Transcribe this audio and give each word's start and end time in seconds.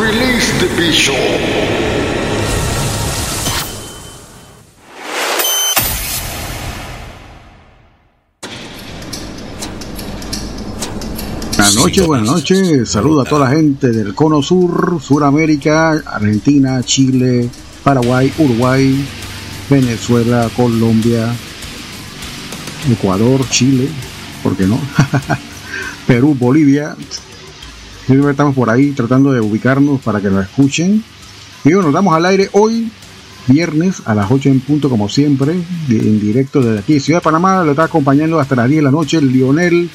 Release 0.00 0.50
the 0.58 0.74
Bishop. 0.74 1.14
Buenas 11.56 11.76
noches, 11.76 12.06
buenas 12.06 12.26
noches. 12.26 12.88
Saludo 12.88 13.20
a 13.20 13.24
toda 13.24 13.44
la 13.44 13.54
gente 13.54 13.90
del 13.90 14.14
Cono 14.14 14.42
Sur, 14.42 14.98
Suramérica, 15.02 15.90
Argentina, 16.06 16.82
Chile, 16.82 17.50
Paraguay, 17.84 18.32
Uruguay, 18.38 19.04
Venezuela, 19.68 20.48
Colombia, 20.56 21.34
Ecuador, 22.90 23.46
Chile, 23.50 23.90
¿por 24.42 24.56
qué 24.56 24.66
no? 24.66 24.80
Perú, 26.06 26.34
Bolivia. 26.34 26.96
Siempre 28.12 28.32
estamos 28.32 28.54
por 28.54 28.68
ahí 28.68 28.90
tratando 28.90 29.32
de 29.32 29.40
ubicarnos 29.40 29.98
para 30.02 30.20
que 30.20 30.28
nos 30.28 30.44
escuchen. 30.44 31.02
Y 31.64 31.72
bueno, 31.72 31.84
nos 31.84 31.94
damos 31.94 32.14
al 32.14 32.26
aire 32.26 32.50
hoy, 32.52 32.92
viernes 33.46 34.02
a 34.04 34.14
las 34.14 34.30
8 34.30 34.50
en 34.50 34.60
punto, 34.60 34.90
como 34.90 35.08
siempre, 35.08 35.52
en 35.88 36.20
directo 36.20 36.60
desde 36.60 36.80
aquí, 36.80 37.00
Ciudad 37.00 37.20
de 37.20 37.24
Panamá. 37.24 37.64
Lo 37.64 37.70
está 37.70 37.84
acompañando 37.84 38.38
hasta 38.38 38.54
las 38.54 38.68
10 38.68 38.80
de 38.80 38.82
la 38.82 38.90
noche 38.90 39.22
Lionel, 39.22 39.88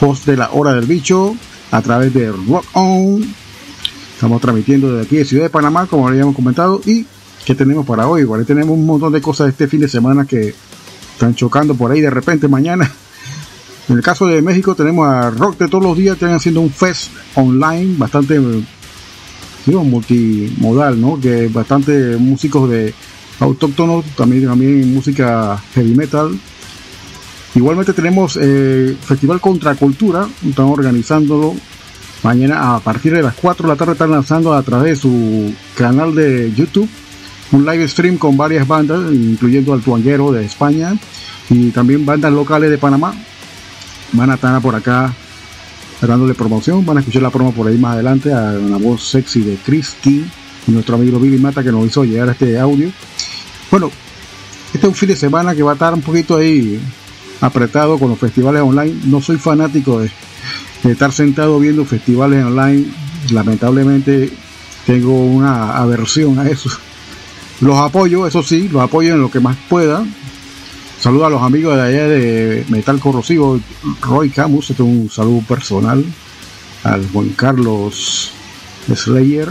host 0.00 0.24
de 0.24 0.38
la 0.38 0.48
Hora 0.52 0.72
del 0.72 0.86
Bicho, 0.86 1.36
a 1.70 1.82
través 1.82 2.14
de 2.14 2.32
Rock 2.32 2.64
On. 2.72 3.22
Estamos 4.14 4.40
transmitiendo 4.40 4.90
desde 4.90 5.06
aquí 5.06 5.16
de 5.16 5.26
Ciudad 5.26 5.44
de 5.44 5.50
Panamá, 5.50 5.84
como 5.84 6.08
habíamos 6.08 6.34
comentado. 6.34 6.80
¿Y 6.86 7.04
qué 7.44 7.54
tenemos 7.54 7.84
para 7.84 8.08
hoy? 8.08 8.24
Bueno, 8.24 8.46
tenemos 8.46 8.78
un 8.78 8.86
montón 8.86 9.12
de 9.12 9.20
cosas 9.20 9.50
este 9.50 9.68
fin 9.68 9.80
de 9.80 9.88
semana 9.88 10.24
que 10.24 10.54
están 11.12 11.34
chocando 11.34 11.74
por 11.74 11.90
ahí 11.90 12.00
de 12.00 12.08
repente 12.08 12.48
mañana. 12.48 12.90
En 13.88 13.96
el 13.96 14.02
caso 14.02 14.26
de 14.26 14.40
México 14.42 14.74
tenemos 14.74 15.08
a 15.08 15.30
Rock 15.30 15.58
de 15.58 15.68
todos 15.68 15.82
los 15.82 15.96
días, 15.96 16.14
están 16.14 16.32
haciendo 16.32 16.60
un 16.60 16.70
fest 16.70 17.10
online 17.34 17.94
bastante 17.98 18.40
digo, 19.66 19.84
multimodal, 19.84 21.00
¿no? 21.00 21.20
Que 21.20 21.48
bastante 21.48 22.16
músicos 22.16 22.70
de 22.70 22.94
autóctonos, 23.40 24.04
también, 24.16 24.46
también 24.46 24.92
música 24.94 25.60
heavy 25.74 25.94
metal. 25.94 26.38
Igualmente 27.54 27.92
tenemos 27.92 28.38
eh, 28.40 28.96
Festival 29.04 29.40
Contracultura, 29.40 30.26
están 30.48 30.66
organizándolo 30.66 31.54
mañana 32.22 32.76
a 32.76 32.80
partir 32.80 33.12
de 33.12 33.22
las 33.22 33.34
4 33.34 33.66
de 33.66 33.72
la 33.72 33.76
tarde, 33.76 33.92
están 33.92 34.10
lanzando 34.10 34.54
a 34.54 34.62
través 34.62 34.96
de 34.96 35.02
su 35.02 35.52
canal 35.76 36.14
de 36.14 36.52
YouTube 36.54 36.88
un 37.50 37.66
live 37.66 37.86
stream 37.86 38.16
con 38.16 38.36
varias 38.36 38.66
bandas, 38.66 39.12
incluyendo 39.12 39.74
al 39.74 39.82
Tuanguero 39.82 40.32
de 40.32 40.46
España 40.46 40.94
y 41.50 41.70
también 41.70 42.06
bandas 42.06 42.32
locales 42.32 42.70
de 42.70 42.78
Panamá 42.78 43.14
van 44.12 44.30
a 44.30 44.34
estar 44.34 44.60
por 44.60 44.74
acá 44.74 45.12
dándole 46.00 46.34
promoción. 46.34 46.84
Van 46.84 46.96
a 46.96 47.00
escuchar 47.00 47.22
la 47.22 47.30
promo 47.30 47.52
por 47.52 47.68
ahí 47.68 47.78
más 47.78 47.94
adelante 47.94 48.32
a 48.32 48.56
una 48.58 48.76
voz 48.76 49.02
sexy 49.02 49.42
de 49.42 49.56
Christy 49.56 50.24
y 50.66 50.70
nuestro 50.70 50.96
amigo 50.96 51.18
Billy 51.18 51.38
Mata 51.38 51.62
que 51.62 51.72
nos 51.72 51.86
hizo 51.86 52.04
llegar 52.04 52.28
este 52.28 52.58
audio. 52.58 52.90
Bueno, 53.70 53.90
este 54.74 54.78
es 54.78 54.84
un 54.84 54.94
fin 54.94 55.08
de 55.08 55.16
semana 55.16 55.54
que 55.54 55.62
va 55.62 55.72
a 55.72 55.74
estar 55.74 55.94
un 55.94 56.02
poquito 56.02 56.36
ahí 56.36 56.80
apretado 57.40 57.98
con 57.98 58.10
los 58.10 58.18
festivales 58.18 58.62
online. 58.62 58.94
No 59.04 59.20
soy 59.20 59.36
fanático 59.36 60.00
de 60.00 60.10
estar 60.84 61.12
sentado 61.12 61.58
viendo 61.58 61.84
festivales 61.84 62.44
online. 62.44 62.86
Lamentablemente 63.30 64.30
tengo 64.86 65.24
una 65.24 65.76
aversión 65.76 66.38
a 66.38 66.48
eso. 66.48 66.70
Los 67.60 67.76
apoyo, 67.78 68.26
eso 68.26 68.42
sí, 68.42 68.68
los 68.68 68.82
apoyo 68.82 69.14
en 69.14 69.20
lo 69.20 69.30
que 69.30 69.38
más 69.38 69.56
pueda. 69.68 70.04
Saludo 71.02 71.26
a 71.26 71.30
los 71.30 71.42
amigos 71.42 71.74
de 71.74 71.82
allá 71.82 72.06
de 72.06 72.64
Metal 72.68 73.00
Corrosivo, 73.00 73.58
Roy 74.02 74.30
Camus, 74.30 74.70
este 74.70 74.84
es 74.84 74.88
un 74.88 75.10
saludo 75.10 75.42
personal, 75.48 76.04
al 76.84 77.08
Juan 77.10 77.30
Carlos 77.30 78.30
Slayer 78.86 79.48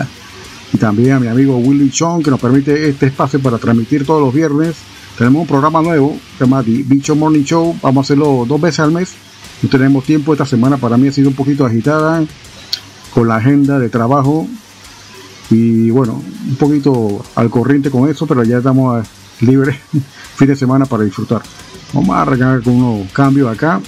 y 0.74 0.76
también 0.76 1.12
a 1.12 1.20
mi 1.20 1.28
amigo 1.28 1.56
Willy 1.56 1.88
Chong 1.88 2.22
que 2.22 2.30
nos 2.30 2.38
permite 2.38 2.86
este 2.86 3.06
espacio 3.06 3.40
para 3.40 3.56
transmitir 3.56 4.04
todos 4.04 4.20
los 4.20 4.34
viernes. 4.34 4.76
Tenemos 5.16 5.40
un 5.40 5.46
programa 5.46 5.80
nuevo, 5.80 6.18
se 6.36 6.44
llama 6.44 6.62
The 6.62 6.82
Bicho 6.84 7.16
Morning 7.16 7.44
Show, 7.44 7.78
vamos 7.80 8.02
a 8.02 8.04
hacerlo 8.04 8.44
dos 8.46 8.60
veces 8.60 8.80
al 8.80 8.92
mes. 8.92 9.14
No 9.62 9.70
tenemos 9.70 10.04
tiempo, 10.04 10.34
esta 10.34 10.44
semana 10.44 10.76
para 10.76 10.98
mí 10.98 11.08
ha 11.08 11.12
sido 11.12 11.30
un 11.30 11.34
poquito 11.34 11.64
agitada 11.64 12.22
con 13.14 13.26
la 13.26 13.36
agenda 13.36 13.78
de 13.78 13.88
trabajo 13.88 14.46
y 15.48 15.88
bueno, 15.88 16.22
un 16.46 16.56
poquito 16.56 17.24
al 17.36 17.48
corriente 17.48 17.90
con 17.90 18.06
eso, 18.06 18.26
pero 18.26 18.44
ya 18.44 18.58
estamos 18.58 19.02
eh, 19.02 19.08
libres 19.40 19.76
fin 20.36 20.48
de 20.48 20.56
semana 20.56 20.86
para 20.86 21.04
disfrutar. 21.04 21.42
Vamos 21.92 22.16
a 22.16 22.22
arrancar 22.22 22.62
con 22.62 22.74
unos 22.74 23.10
cambios 23.12 23.52
acá. 23.52 23.80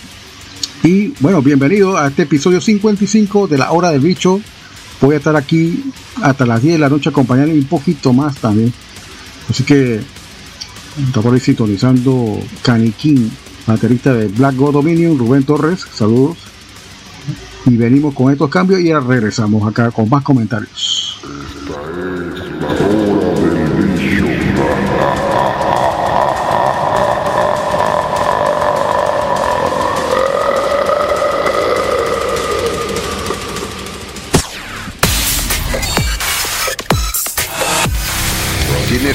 Y 0.83 1.09
bueno, 1.21 1.43
bienvenido 1.43 1.97
a 1.97 2.09
este 2.09 2.23
episodio 2.23 2.61
55 2.61 3.49
de 3.49 3.59
la 3.59 3.73
hora 3.73 3.91
del 3.91 4.01
bicho. 4.01 4.41
Voy 5.01 5.15
a 5.15 5.19
estar 5.19 5.37
aquí 5.37 5.93
hasta 6.23 6.47
las 6.47 6.62
10 6.62 6.75
de 6.75 6.79
la 6.79 6.89
noche 6.89 7.11
acompañando 7.11 7.53
un 7.53 7.65
poquito 7.65 8.12
más 8.12 8.37
también. 8.37 8.73
Así 9.51 9.65
que 9.65 10.01
está 11.07 11.21
por 11.21 11.34
ahí 11.34 11.41
sintonizando 11.41 12.41
Caniquín, 12.63 13.31
baterista 13.67 14.15
de 14.15 14.28
Black 14.28 14.57
God 14.57 14.75
Dominion, 14.75 15.19
Rubén 15.19 15.43
Torres, 15.43 15.84
saludos. 15.93 16.37
Y 17.67 17.77
venimos 17.77 18.15
con 18.15 18.33
estos 18.33 18.49
cambios 18.49 18.81
y 18.81 18.93
ahora 18.93 19.07
regresamos 19.07 19.69
acá 19.69 19.91
con 19.91 20.09
más 20.09 20.23
comentarios. 20.23 20.96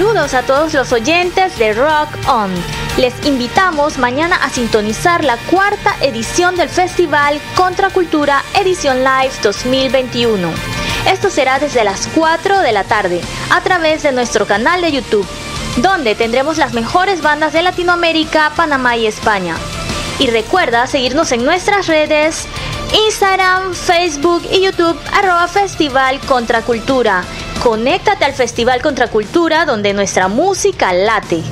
Saludos 0.00 0.32
a 0.32 0.42
todos 0.44 0.72
los 0.72 0.92
oyentes 0.92 1.58
de 1.58 1.74
Rock 1.74 2.08
On. 2.26 2.50
Les 2.96 3.12
invitamos 3.26 3.98
mañana 3.98 4.36
a 4.36 4.48
sintonizar 4.48 5.22
la 5.22 5.36
cuarta 5.36 5.94
edición 6.00 6.56
del 6.56 6.70
Festival 6.70 7.38
Contracultura 7.54 8.42
Edición 8.54 9.04
Live 9.04 9.32
2021. 9.42 10.50
Esto 11.06 11.28
será 11.28 11.58
desde 11.58 11.84
las 11.84 12.08
4 12.14 12.60
de 12.60 12.72
la 12.72 12.84
tarde 12.84 13.20
a 13.50 13.60
través 13.60 14.02
de 14.02 14.12
nuestro 14.12 14.46
canal 14.46 14.80
de 14.80 14.90
YouTube, 14.90 15.28
donde 15.76 16.14
tendremos 16.14 16.56
las 16.56 16.72
mejores 16.72 17.20
bandas 17.20 17.52
de 17.52 17.60
Latinoamérica, 17.60 18.52
Panamá 18.56 18.96
y 18.96 19.06
España. 19.06 19.54
Y 20.18 20.28
recuerda 20.30 20.86
seguirnos 20.86 21.30
en 21.32 21.44
nuestras 21.44 21.88
redes 21.88 22.46
Instagram, 23.06 23.74
Facebook 23.74 24.48
y 24.50 24.62
YouTube 24.62 24.98
arroba 25.12 25.46
Festival 25.46 26.20
Contracultura. 26.20 27.22
Conéctate 27.62 28.24
al 28.24 28.32
Festival 28.32 28.80
Contracultura 28.80 29.66
donde 29.66 29.92
nuestra 29.92 30.28
música 30.28 30.94
late. 30.94 31.42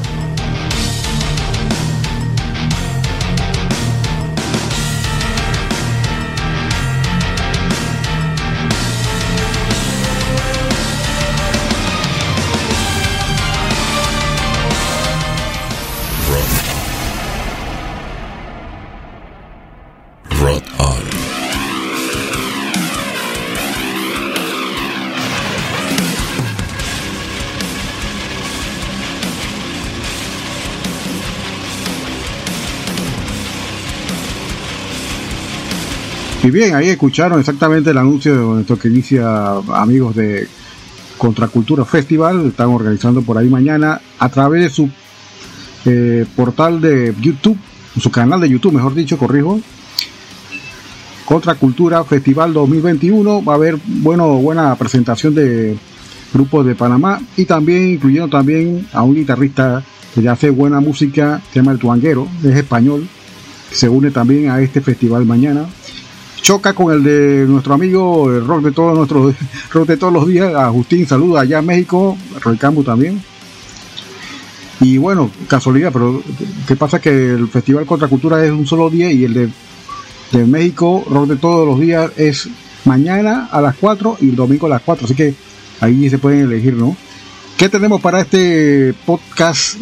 Y 36.49 36.51
bien, 36.51 36.75
ahí 36.75 36.89
escucharon 36.89 37.41
exactamente 37.41 37.91
el 37.91 37.99
anuncio 37.99 38.35
de 38.35 38.41
nuestro 38.41 38.79
que 38.79 38.89
inicia 38.89 39.51
amigos 39.75 40.17
de 40.17 40.49
Contracultura 41.19 41.85
Festival. 41.85 42.47
Están 42.47 42.69
organizando 42.71 43.21
por 43.21 43.37
ahí 43.37 43.51
mañana 43.51 44.01
a 44.19 44.31
través 44.31 44.63
de 44.63 44.71
su 44.71 44.89
eh, 45.85 46.25
portal 46.35 46.81
de 46.81 47.15
YouTube, 47.21 47.59
su 48.01 48.11
canal 48.11 48.41
de 48.41 48.49
YouTube, 48.49 48.73
mejor 48.73 48.95
dicho, 48.95 49.19
corrijo. 49.19 49.61
Contracultura 51.27 52.03
Festival 52.05 52.55
2021. 52.55 53.45
Va 53.45 53.53
a 53.53 53.57
haber 53.57 53.77
bueno, 53.85 54.37
buena 54.37 54.75
presentación 54.77 55.35
de 55.35 55.77
grupos 56.33 56.65
de 56.65 56.75
Panamá 56.75 57.21
y 57.37 57.45
también 57.45 57.91
incluyendo 57.91 58.29
también 58.29 58.89
a 58.95 59.03
un 59.03 59.15
guitarrista 59.15 59.85
que 60.15 60.23
ya 60.23 60.33
hace 60.33 60.49
buena 60.49 60.81
música, 60.81 61.43
se 61.53 61.61
llama 61.61 61.73
El 61.73 61.79
Tuanguero, 61.79 62.27
es 62.43 62.57
español, 62.57 63.07
se 63.71 63.87
une 63.91 64.11
también 64.11 64.49
a 64.49 64.63
este 64.63 64.81
festival 64.81 65.27
mañana 65.27 65.69
choca 66.41 66.73
con 66.73 66.93
el 66.93 67.03
de 67.03 67.47
nuestro 67.47 67.75
amigo 67.75 68.31
el 68.31 68.47
rock 68.47 68.63
de 68.63 68.73
todos 68.73 68.97
nuestros 68.97 69.35
rock 69.73 69.89
de 69.89 69.97
todos 69.97 70.13
los 70.13 70.27
días. 70.27 70.55
Agustín 70.55 71.07
saluda 71.07 71.43
allá 71.43 71.59
en 71.59 71.67
México 71.67 72.17
Roy 72.41 72.57
Cambu 72.57 72.83
también. 72.83 73.23
Y 74.81 74.99
bueno 74.99 75.31
casualidad 75.49 75.93
pero 75.93 76.23
qué 76.67 76.77
pasa 76.77 77.01
que 77.01 77.11
el 77.11 77.49
festival 77.49 77.87
Contracultura 77.87 78.45
es 78.45 78.51
un 78.51 78.67
solo 78.67 78.91
día 78.91 79.11
y 79.11 79.25
el 79.25 79.35
de, 79.35 79.49
de 80.33 80.45
México 80.47 81.05
rock 81.11 81.29
de 81.29 81.37
todos 81.37 81.67
los 81.67 81.81
días 81.81 82.11
es 82.17 82.49
mañana 82.85 83.49
a 83.51 83.61
las 83.61 83.77
4 83.77 84.19
y 84.21 84.31
el 84.31 84.37
domingo 84.37 84.67
a 84.67 84.71
las 84.71 84.83
4 84.83 85.07
así 85.07 85.15
que 85.15 85.35
ahí 85.81 86.09
se 86.09 86.19
pueden 86.19 86.41
elegir 86.41 86.75
no 86.75 86.97
¿Qué 87.59 87.69
tenemos 87.69 88.01
para 88.01 88.21
este 88.21 88.95
podcast 89.05 89.75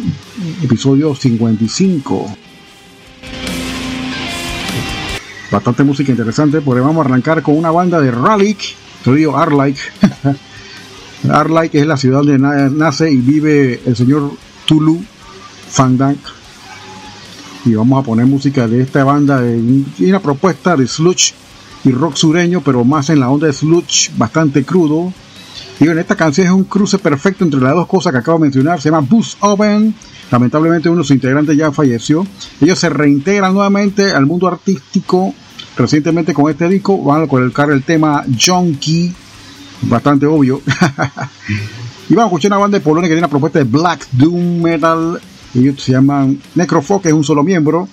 episodio 0.63 1.13
55? 1.13 2.46
Bastante 5.51 5.83
música 5.83 6.11
interesante, 6.11 6.61
porque 6.61 6.81
vamos 6.81 7.05
a 7.05 7.09
arrancar 7.09 7.41
con 7.41 7.57
una 7.57 7.71
banda 7.71 7.99
de 8.01 8.11
Ralik, 8.11 8.59
digo 9.05 9.37
Arlike. 9.37 9.79
Arlike 11.29 11.79
es 11.79 11.87
la 11.87 11.97
ciudad 11.97 12.19
donde 12.19 12.37
na- 12.37 12.69
nace 12.69 13.11
y 13.11 13.17
vive 13.17 13.81
el 13.85 13.95
señor 13.95 14.31
Tulu 14.65 15.01
Fandang. 15.69 16.17
Y 17.65 17.73
vamos 17.75 18.01
a 18.01 18.05
poner 18.05 18.25
música 18.25 18.67
de 18.67 18.81
esta 18.81 19.03
banda, 19.03 19.41
de 19.41 19.83
una 19.99 20.19
propuesta 20.21 20.75
de 20.77 20.87
sludge 20.87 21.33
y 21.83 21.91
rock 21.91 22.15
sureño, 22.15 22.61
pero 22.63 22.83
más 22.85 23.09
en 23.09 23.19
la 23.19 23.29
onda 23.29 23.47
de 23.47 23.53
sludge, 23.53 24.11
bastante 24.17 24.63
crudo. 24.63 25.11
Y 25.79 25.85
bueno, 25.85 26.01
esta 26.01 26.15
canción 26.15 26.47
es 26.47 26.53
un 26.53 26.63
cruce 26.63 26.97
perfecto 26.97 27.43
entre 27.43 27.59
las 27.59 27.73
dos 27.73 27.87
cosas 27.87 28.11
que 28.11 28.19
acabo 28.19 28.39
de 28.39 28.43
mencionar. 28.43 28.81
Se 28.81 28.89
llama 28.89 29.05
Boost 29.07 29.37
Oven. 29.41 29.93
Lamentablemente 30.31 30.89
uno 30.89 30.99
de 30.99 31.03
sus 31.03 31.15
integrantes 31.15 31.55
ya 31.55 31.71
falleció. 31.71 32.25
Ellos 32.59 32.79
se 32.79 32.89
reintegran 32.89 33.53
nuevamente 33.53 34.11
al 34.11 34.25
mundo 34.25 34.47
artístico 34.47 35.33
recientemente 35.77 36.33
con 36.33 36.49
este 36.49 36.67
disco. 36.67 37.01
Van 37.03 37.23
a 37.23 37.27
colocar 37.27 37.69
el 37.69 37.83
tema 37.83 38.25
Junkie. 38.39 39.13
Bastante 39.83 40.25
obvio. 40.25 40.61
y 42.09 42.15
vamos 42.15 42.23
a 42.23 42.35
escuchar 42.35 42.51
una 42.51 42.57
banda 42.57 42.79
de 42.79 42.83
Polonia 42.83 43.07
que 43.07 43.13
tiene 43.13 43.21
una 43.21 43.29
propuesta 43.29 43.59
de 43.59 43.65
Black 43.65 44.07
Doom 44.11 44.61
Metal. 44.61 45.21
Ellos 45.53 45.81
se 45.81 45.91
llaman 45.91 46.41
Necrofolk, 46.55 47.03
que 47.03 47.09
es 47.09 47.13
un 47.13 47.23
solo 47.23 47.43
miembro. 47.43 47.87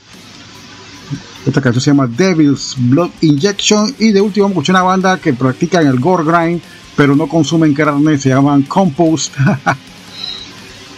Esta 1.46 1.60
canción 1.60 1.82
se 1.82 1.90
llama 1.90 2.06
Devil's 2.06 2.74
Blood 2.78 3.10
Injection. 3.20 3.94
Y 3.98 4.12
de 4.12 4.22
último 4.22 4.44
vamos 4.44 4.56
a 4.56 4.60
escuchar 4.60 4.76
una 4.76 4.82
banda 4.82 5.18
que 5.18 5.34
practican 5.34 5.86
el 5.86 6.00
gore 6.00 6.24
grind, 6.24 6.62
pero 6.96 7.16
no 7.16 7.26
consumen 7.28 7.74
carne. 7.74 8.18
Se 8.18 8.28
llaman 8.28 8.62
Compost. 8.62 9.34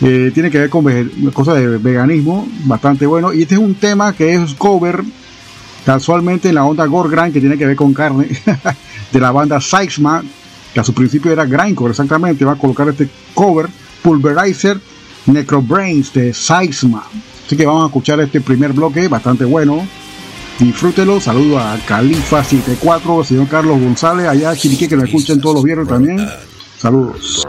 Eh, 0.02 0.30
tiene 0.34 0.50
que 0.50 0.58
ver 0.58 0.68
con 0.68 0.84
cosas 1.32 1.56
de 1.56 1.78
veganismo, 1.78 2.46
bastante 2.66 3.06
bueno. 3.06 3.32
Y 3.32 3.40
este 3.40 3.54
es 3.54 3.60
un 3.60 3.74
tema 3.76 4.12
que 4.12 4.34
es 4.34 4.52
cover, 4.52 5.02
casualmente 5.86 6.50
en 6.50 6.56
la 6.56 6.64
onda 6.66 6.84
gore 6.84 7.08
grind, 7.08 7.32
que 7.32 7.40
tiene 7.40 7.56
que 7.56 7.64
ver 7.64 7.76
con 7.76 7.94
carne, 7.94 8.28
de 9.12 9.20
la 9.20 9.32
banda 9.32 9.58
Sykesma, 9.58 10.22
que 10.74 10.80
a 10.80 10.84
su 10.84 10.92
principio 10.92 11.32
era 11.32 11.46
grindcore, 11.46 11.92
exactamente. 11.92 12.44
Va 12.44 12.52
a 12.52 12.56
colocar 12.56 12.86
este 12.90 13.08
cover, 13.32 13.68
Pulverizer 14.02 14.78
Necrobrains 15.26 16.12
de 16.12 16.34
Sykesma. 16.34 17.04
Así 17.46 17.56
que 17.56 17.64
vamos 17.64 17.84
a 17.84 17.86
escuchar 17.86 18.20
este 18.20 18.42
primer 18.42 18.74
bloque, 18.74 19.08
bastante 19.08 19.46
bueno. 19.46 19.86
Disfrútelo. 20.58 21.20
Saludo 21.20 21.58
a 21.58 21.76
Califa74, 21.86 23.24
señor 23.24 23.48
Carlos 23.48 23.78
González, 23.80 24.26
allá 24.26 24.56
Chiriquí, 24.56 24.88
que 24.88 24.96
lo 24.96 25.04
escuchen 25.04 25.40
todos 25.40 25.56
los 25.56 25.64
viernes 25.64 25.88
también. 25.88 26.18
Saludos. 26.78 27.46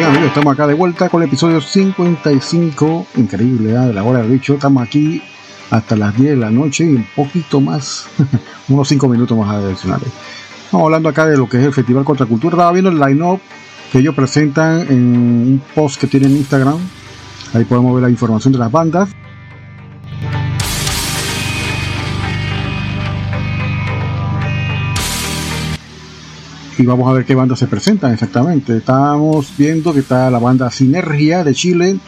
Estamos 0.00 0.52
acá 0.54 0.66
de 0.66 0.74
vuelta 0.74 1.08
con 1.08 1.22
el 1.22 1.28
episodio 1.28 1.60
55. 1.60 3.06
Increíble, 3.16 3.70
¿eh? 3.70 3.78
de 3.78 3.92
la 3.92 4.02
hora 4.02 4.20
del 4.20 4.30
bicho. 4.30 4.54
Estamos 4.54 4.82
aquí 4.82 5.22
hasta 5.70 5.96
las 5.96 6.16
10 6.16 6.30
de 6.30 6.36
la 6.36 6.50
noche 6.50 6.84
y 6.84 6.94
un 6.94 7.06
poquito 7.14 7.60
más, 7.60 8.06
unos 8.68 8.88
5 8.88 9.08
minutos 9.08 9.38
más 9.38 9.54
adicionales. 9.54 10.08
Estamos 10.64 10.86
hablando 10.86 11.08
acá 11.08 11.26
de 11.26 11.36
lo 11.36 11.48
que 11.48 11.58
es 11.58 11.64
el 11.64 11.72
Festival 11.72 12.04
Contracultura. 12.04 12.56
Estaba 12.56 12.72
viendo 12.72 12.90
el 12.90 12.98
line-up 12.98 13.40
que 13.92 13.98
ellos 13.98 14.14
presentan 14.14 14.80
en 14.80 15.16
un 15.16 15.62
post 15.74 16.00
que 16.00 16.08
tienen 16.08 16.32
en 16.32 16.38
Instagram. 16.38 16.78
Ahí 17.52 17.64
podemos 17.64 17.94
ver 17.94 18.02
la 18.02 18.10
información 18.10 18.52
de 18.52 18.58
las 18.58 18.72
bandas. 18.72 19.13
Y 26.78 26.86
vamos 26.86 27.08
a 27.08 27.12
ver 27.12 27.24
qué 27.24 27.34
bandas 27.34 27.58
se 27.58 27.66
presentan 27.66 28.12
exactamente. 28.12 28.78
Estamos 28.78 29.52
viendo 29.56 29.92
que 29.92 30.00
está 30.00 30.30
la 30.30 30.38
banda 30.38 30.70
Sinergia 30.70 31.44
de 31.44 31.54
Chile. 31.54 31.98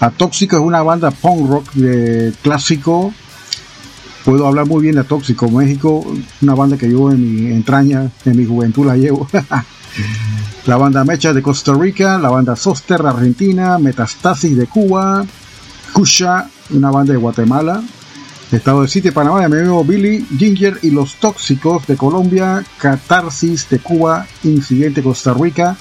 Atóxico 0.00 0.56
es 0.56 0.62
una 0.62 0.82
banda 0.82 1.10
punk 1.10 1.48
rock 1.48 1.72
de 1.74 2.32
clásico. 2.42 3.12
Puedo 4.24 4.46
hablar 4.46 4.66
muy 4.66 4.82
bien 4.82 4.94
de 4.94 5.02
Atóxico. 5.02 5.48
México, 5.50 6.04
una 6.42 6.54
banda 6.54 6.76
que 6.76 6.88
llevo 6.88 7.10
en 7.10 7.20
mi 7.20 7.52
entraña, 7.52 8.10
en 8.24 8.36
mi 8.36 8.44
juventud 8.44 8.86
la 8.86 8.96
llevo. 8.96 9.28
la 10.66 10.76
banda 10.76 11.04
Mecha 11.04 11.32
de 11.32 11.42
Costa 11.42 11.74
Rica, 11.74 12.18
la 12.18 12.30
banda 12.30 12.56
Soster 12.56 13.02
de 13.02 13.08
Argentina, 13.08 13.78
Metastasis 13.78 14.56
de 14.56 14.66
Cuba, 14.66 15.24
Kusha, 15.92 16.48
una 16.70 16.90
banda 16.90 17.12
de 17.12 17.18
Guatemala, 17.18 17.82
Estado 18.52 18.82
de 18.82 18.88
City, 18.88 19.10
Panamá, 19.10 19.40
de 19.40 19.48
mi 19.48 19.56
amigo 19.56 19.84
Billy 19.84 20.24
Ginger 20.38 20.78
y 20.82 20.90
Los 20.90 21.16
Tóxicos 21.16 21.84
de 21.88 21.96
Colombia, 21.96 22.64
Catarsis 22.78 23.68
de 23.68 23.80
Cuba, 23.80 24.24
Incidente 24.44 25.02
Costa 25.02 25.34
Rica, 25.34 25.76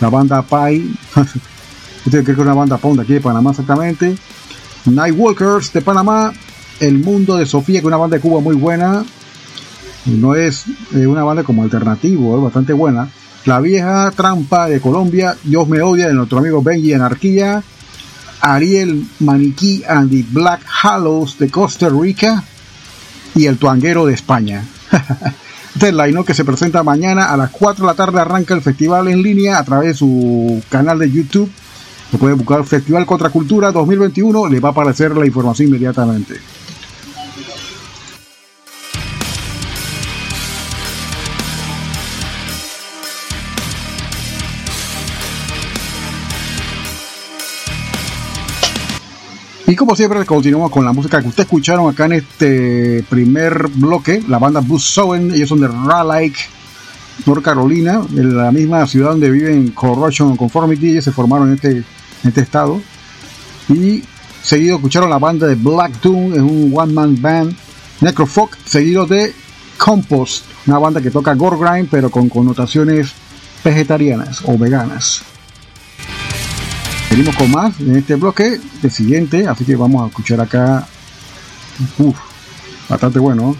la 0.00 0.10
banda 0.10 0.42
Pai, 0.42 0.84
usted 2.04 2.24
que 2.24 2.32
es 2.32 2.38
una 2.38 2.52
banda 2.52 2.76
Pong 2.76 2.96
de 2.96 3.02
aquí 3.02 3.14
de 3.14 3.22
Panamá 3.22 3.52
exactamente, 3.52 4.16
Nightwalkers 4.84 5.72
de 5.72 5.80
Panamá, 5.80 6.30
El 6.78 6.98
Mundo 6.98 7.36
de 7.36 7.46
Sofía, 7.46 7.80
que 7.80 7.86
es 7.86 7.88
una 7.88 7.96
banda 7.96 8.16
de 8.16 8.20
Cuba 8.22 8.40
muy 8.42 8.54
buena, 8.54 9.02
no 10.04 10.34
es 10.34 10.64
eh, 10.94 11.06
una 11.06 11.24
banda 11.24 11.42
como 11.42 11.62
alternativo, 11.62 12.36
es 12.36 12.44
bastante 12.44 12.74
buena, 12.74 13.08
La 13.46 13.60
Vieja 13.60 14.10
Trampa 14.10 14.68
de 14.68 14.78
Colombia, 14.80 15.36
Dios 15.42 15.66
me 15.66 15.80
odia 15.80 16.08
de 16.08 16.14
nuestro 16.14 16.38
amigo 16.38 16.62
Benji 16.62 16.92
Anarquía, 16.92 17.62
Ariel 18.40 19.06
Maniquí 19.20 19.84
and 19.88 20.10
the 20.10 20.24
Black 20.30 20.60
Hallows 20.82 21.38
de 21.38 21.50
Costa 21.50 21.88
Rica 21.88 22.42
y 23.34 23.46
el 23.46 23.58
Tuanguero 23.58 24.06
de 24.06 24.14
España. 24.14 24.64
es 25.76 25.82
el 25.82 26.24
que 26.24 26.34
se 26.34 26.44
presenta 26.44 26.82
mañana 26.82 27.32
a 27.32 27.36
las 27.36 27.50
4 27.50 27.84
de 27.84 27.86
la 27.86 27.94
tarde. 27.94 28.20
Arranca 28.20 28.54
el 28.54 28.62
festival 28.62 29.08
en 29.08 29.22
línea 29.22 29.58
a 29.58 29.64
través 29.64 29.88
de 29.88 29.94
su 29.94 30.62
canal 30.68 30.98
de 30.98 31.10
YouTube. 31.10 31.50
Se 32.10 32.18
puede 32.18 32.34
buscar 32.34 32.64
Festival 32.64 33.06
Contracultura 33.06 33.70
2021. 33.70 34.48
Le 34.48 34.60
va 34.60 34.70
a 34.70 34.72
aparecer 34.72 35.16
la 35.16 35.26
información 35.26 35.68
inmediatamente. 35.68 36.34
Como 49.80 49.96
siempre, 49.96 50.26
continuamos 50.26 50.70
con 50.70 50.84
la 50.84 50.92
música 50.92 51.22
que 51.22 51.28
ustedes 51.28 51.46
escucharon 51.46 51.88
acá 51.88 52.04
en 52.04 52.12
este 52.12 53.02
primer 53.08 53.66
bloque, 53.68 54.22
la 54.28 54.38
banda 54.38 54.60
Buzz 54.60 54.84
Sowen, 54.84 55.32
ellos 55.32 55.48
son 55.48 55.62
de 55.62 55.68
Raleigh, 55.68 56.34
North 57.24 57.42
Carolina, 57.42 58.02
en 58.10 58.36
la 58.36 58.52
misma 58.52 58.86
ciudad 58.86 59.12
donde 59.12 59.30
viven 59.30 59.70
Corrosion 59.70 60.36
Conformity, 60.36 60.90
ellos 60.90 61.04
se 61.04 61.12
formaron 61.12 61.48
en 61.48 61.54
este, 61.54 61.70
en 61.70 61.84
este 62.24 62.42
estado. 62.42 62.78
Y 63.70 64.04
seguido 64.42 64.76
escucharon 64.76 65.08
la 65.08 65.18
banda 65.18 65.46
de 65.46 65.54
Black 65.54 65.98
Doom, 66.02 66.34
es 66.34 66.40
un 66.40 66.72
one 66.76 66.92
man 66.92 67.16
band, 67.18 67.56
Necrofolk, 68.02 68.58
seguido 68.66 69.06
de 69.06 69.32
Compost, 69.78 70.44
una 70.66 70.78
banda 70.78 71.00
que 71.00 71.10
toca 71.10 71.32
gore 71.32 71.56
grind 71.56 71.88
pero 71.90 72.10
con 72.10 72.28
connotaciones 72.28 73.12
vegetarianas 73.64 74.42
o 74.44 74.58
veganas. 74.58 75.22
Venimos 77.10 77.34
con 77.34 77.50
más 77.50 77.80
en 77.80 77.96
este 77.96 78.14
bloque, 78.14 78.60
el 78.84 78.90
siguiente, 78.90 79.48
así 79.48 79.64
que 79.64 79.74
vamos 79.74 80.04
a 80.04 80.06
escuchar 80.06 80.40
acá. 80.40 80.86
Uf, 81.98 82.16
bastante 82.88 83.18
bueno. 83.18 83.56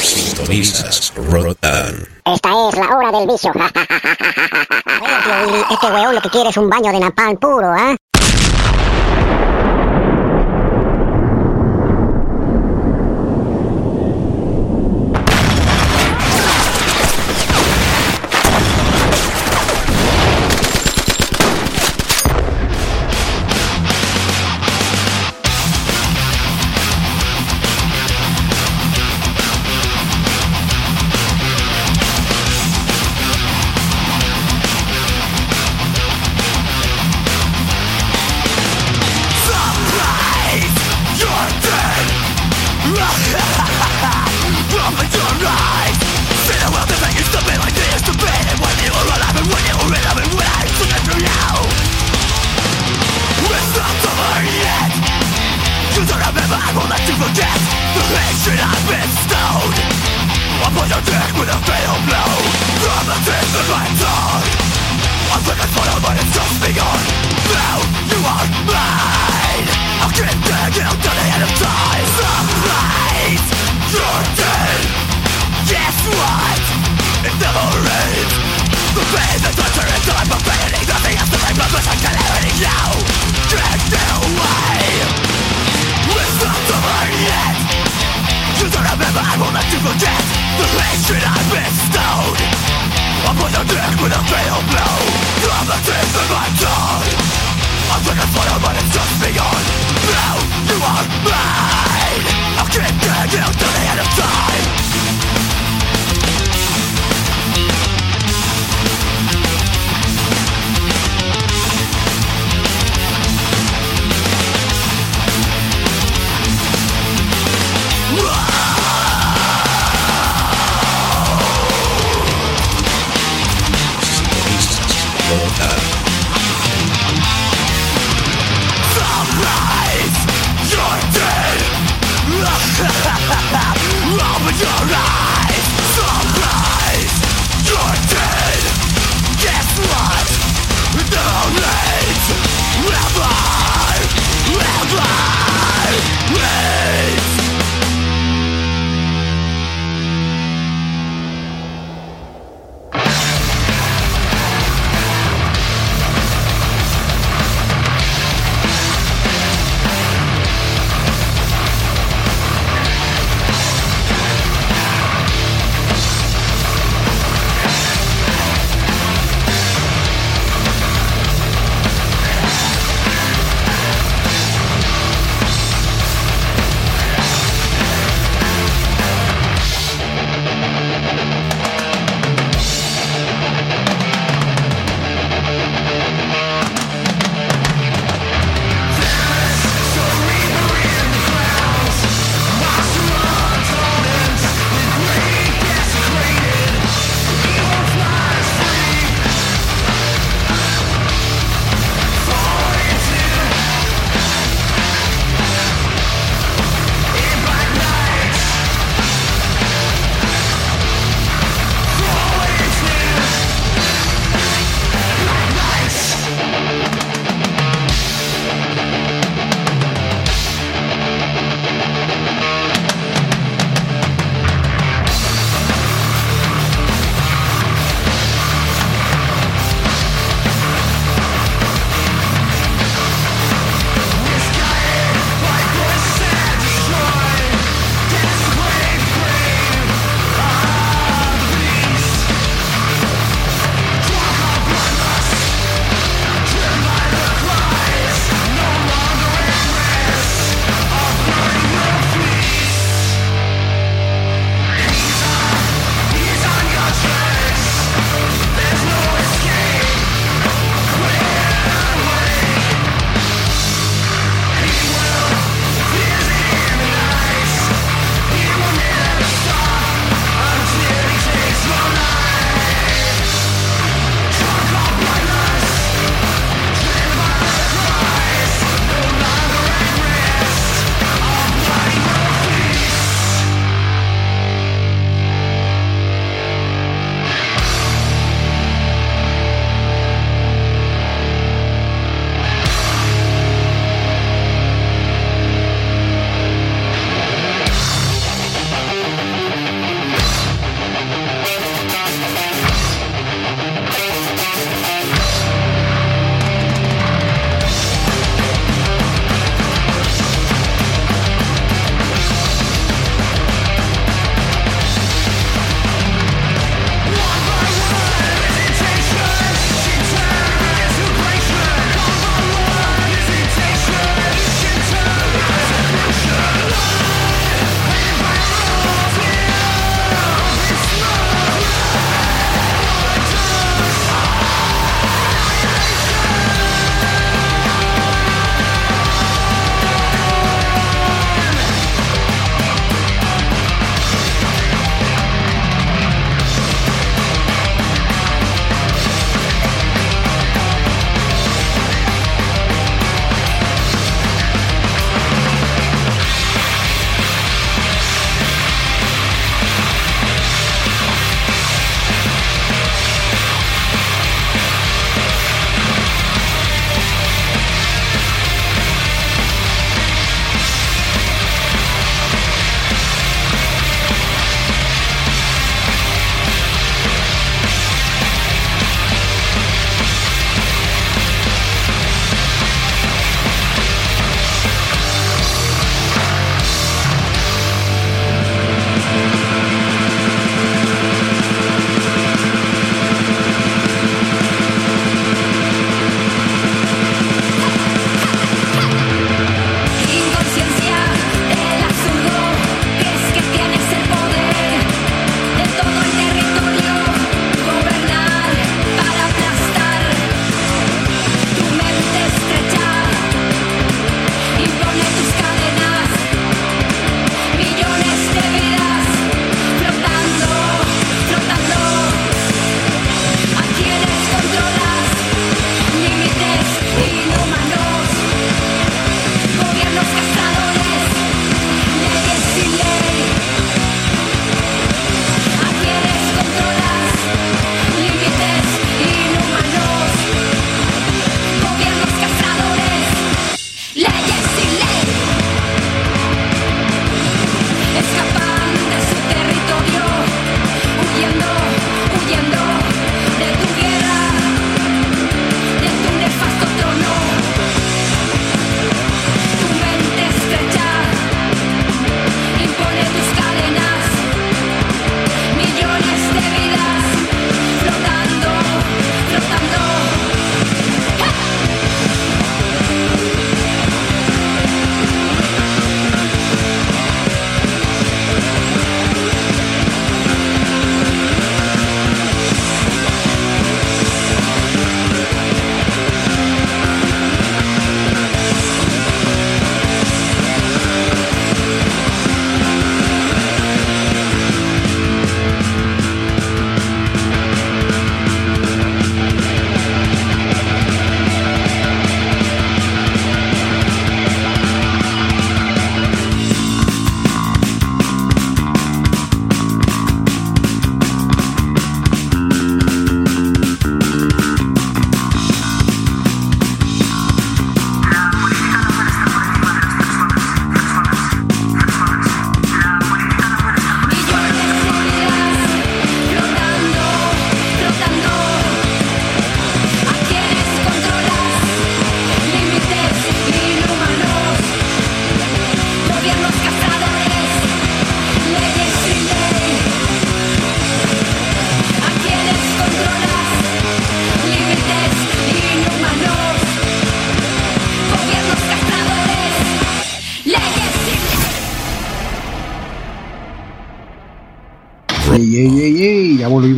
Sintonizas 0.00 1.12
Rotan. 1.14 2.08
Esta 2.24 2.68
es 2.68 2.78
la 2.78 2.96
hora 2.96 3.12
del 3.12 3.28
vicio. 3.28 3.52
este 5.70 5.86
weón 5.92 6.14
lo 6.14 6.22
que 6.22 6.30
quiere 6.30 6.48
es 6.48 6.56
un 6.56 6.70
baño 6.70 6.90
de 6.90 7.00
napalm 7.00 7.36
puro, 7.36 7.70
¿ah? 7.70 7.90
ya 7.90 7.96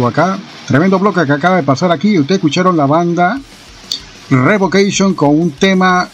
acá. 0.09 0.39
Tremendo 0.67 0.99
bloque 0.99 1.25
que 1.25 1.33
acaba 1.33 1.57
de 1.57 1.63
pasar 1.63 1.93
aquí. 1.93 2.19
Ustedes 2.19 2.39
escucharon 2.39 2.77
la 2.77 2.87
banda 2.87 3.41
Revocation 4.31 5.15
con 5.15 5.41
un 5.41 5.53
tema 5.53 6.09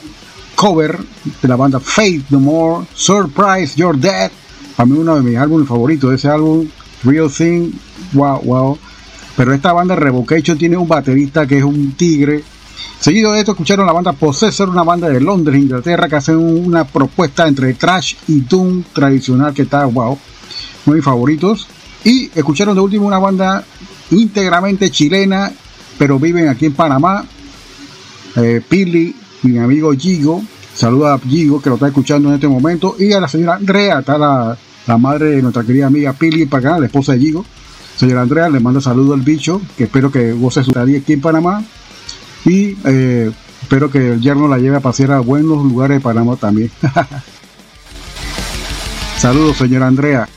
cover 0.55 0.99
de 1.43 1.49
la 1.49 1.57
banda 1.57 1.81
Faith 1.81 2.27
No 2.31 2.41
More, 2.41 2.87
Surprise 2.95 3.75
You're 3.77 3.99
Dead. 3.99 4.31
Para 4.77 4.87
mí 4.87 4.99
uno 4.99 5.17
de 5.17 5.23
mis 5.23 5.37
álbumes 5.37 5.69
favoritos 5.69 6.11
de 6.11 6.17
ese 6.17 6.29
álbum, 6.29 6.69
Real 7.03 7.31
Thing, 7.31 7.73
wow, 8.13 8.41
wow. 8.43 8.79
Pero 9.37 9.53
esta 9.53 9.73
banda 9.73 9.97
Revocation 9.97 10.57
tiene 10.57 10.77
un 10.77 10.87
baterista 10.87 11.47
que 11.47 11.59
es 11.59 11.65
un 11.65 11.93
tigre. 11.93 12.45
Seguido 13.01 13.33
de 13.33 13.41
esto 13.41 13.53
escucharon 13.53 13.87
la 13.87 13.93
banda 13.93 14.13
Possessor, 14.13 14.69
una 14.69 14.85
banda 14.85 15.09
de 15.09 15.21
Londres, 15.21 15.61
Inglaterra, 15.61 16.09
que 16.09 16.17
hace 16.17 16.35
una 16.35 16.85
propuesta 16.85 17.47
entre 17.47 17.75
trash 17.75 18.15
y 18.29 18.41
doom 18.41 18.85
tradicional 18.93 19.53
que 19.53 19.63
está 19.63 19.85
wow. 19.87 20.19
Mis 20.87 21.05
favoritos. 21.05 21.67
Y 22.05 22.31
escucharon 22.35 22.75
de 22.75 22.83
último 22.83 23.07
una 23.07 23.19
banda 23.19 23.65
íntegramente 24.11 24.91
chilena, 24.91 25.51
pero 25.99 26.19
viven 26.19 26.49
aquí 26.49 26.67
en 26.67 26.75
Panamá. 26.75 27.25
Eh, 28.37 28.61
Pili, 28.69 29.15
mi 29.43 29.59
amigo 29.59 29.93
Gigo, 29.93 30.43
saluda 30.75 31.15
a 31.15 31.19
Gigo 31.19 31.63
que 31.63 31.71
lo 31.71 31.77
está 31.77 31.89
escuchando 31.89 32.29
en 32.29 32.35
este 32.35 32.49
momento, 32.49 32.97
y 32.99 33.13
a 33.13 33.21
la 33.21 33.29
señora 33.29 33.55
Andrea, 33.55 34.01
está 34.01 34.19
la, 34.19 34.59
madre 34.99 35.31
de 35.31 35.43
nuestra 35.43 35.63
querida 35.63 35.87
amiga 35.87 36.13
Pili 36.13 36.49
acá, 36.51 36.79
la 36.79 36.87
esposa 36.87 37.13
de 37.13 37.21
Gigo. 37.21 37.45
Señora 37.97 38.23
Andrea, 38.23 38.49
le 38.49 38.61
manda 38.61 38.81
saludo 38.81 39.15
al 39.15 39.23
bicho, 39.23 39.61
que 39.79 39.85
espero 39.85 40.11
que 40.11 40.33
goce 40.33 40.65
su 40.65 40.73
día 40.73 40.99
aquí 40.99 41.13
en 41.13 41.21
Panamá. 41.21 41.63
Y 42.45 42.77
eh, 42.85 43.31
espero 43.63 43.91
que 43.91 44.13
el 44.13 44.21
yerno 44.21 44.49
la 44.49 44.59
lleve 44.59 44.77
a 44.77 44.81
pasear 44.81 45.13
a 45.13 45.21
buenos 45.21 45.65
lugares 45.65 45.99
de 45.99 46.03
Panamá 46.03 46.37
también. 46.37 46.71
Saludos, 49.17 49.57
señora 49.57 49.87
Andrea. 49.87 50.29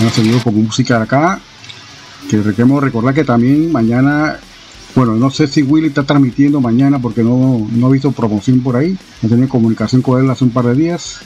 Vamos 0.00 0.14
a 0.14 0.16
seguir 0.16 0.42
con 0.42 0.54
música 0.54 1.02
acá. 1.02 1.38
Que 2.30 2.40
queremos 2.40 2.82
recordar 2.82 3.12
que 3.12 3.22
también 3.22 3.70
mañana, 3.70 4.38
bueno, 4.94 5.14
no 5.16 5.30
sé 5.30 5.46
si 5.46 5.62
Willy 5.62 5.88
está 5.88 6.04
transmitiendo 6.04 6.58
mañana 6.58 6.98
porque 6.98 7.22
no, 7.22 7.68
no 7.70 7.88
he 7.88 7.92
visto 7.92 8.10
promoción 8.10 8.60
por 8.60 8.76
ahí. 8.76 8.96
No 9.20 9.28
tenía 9.28 9.46
comunicación 9.46 10.00
con 10.00 10.18
él 10.18 10.30
hace 10.30 10.44
un 10.44 10.52
par 10.52 10.64
de 10.64 10.74
días. 10.74 11.20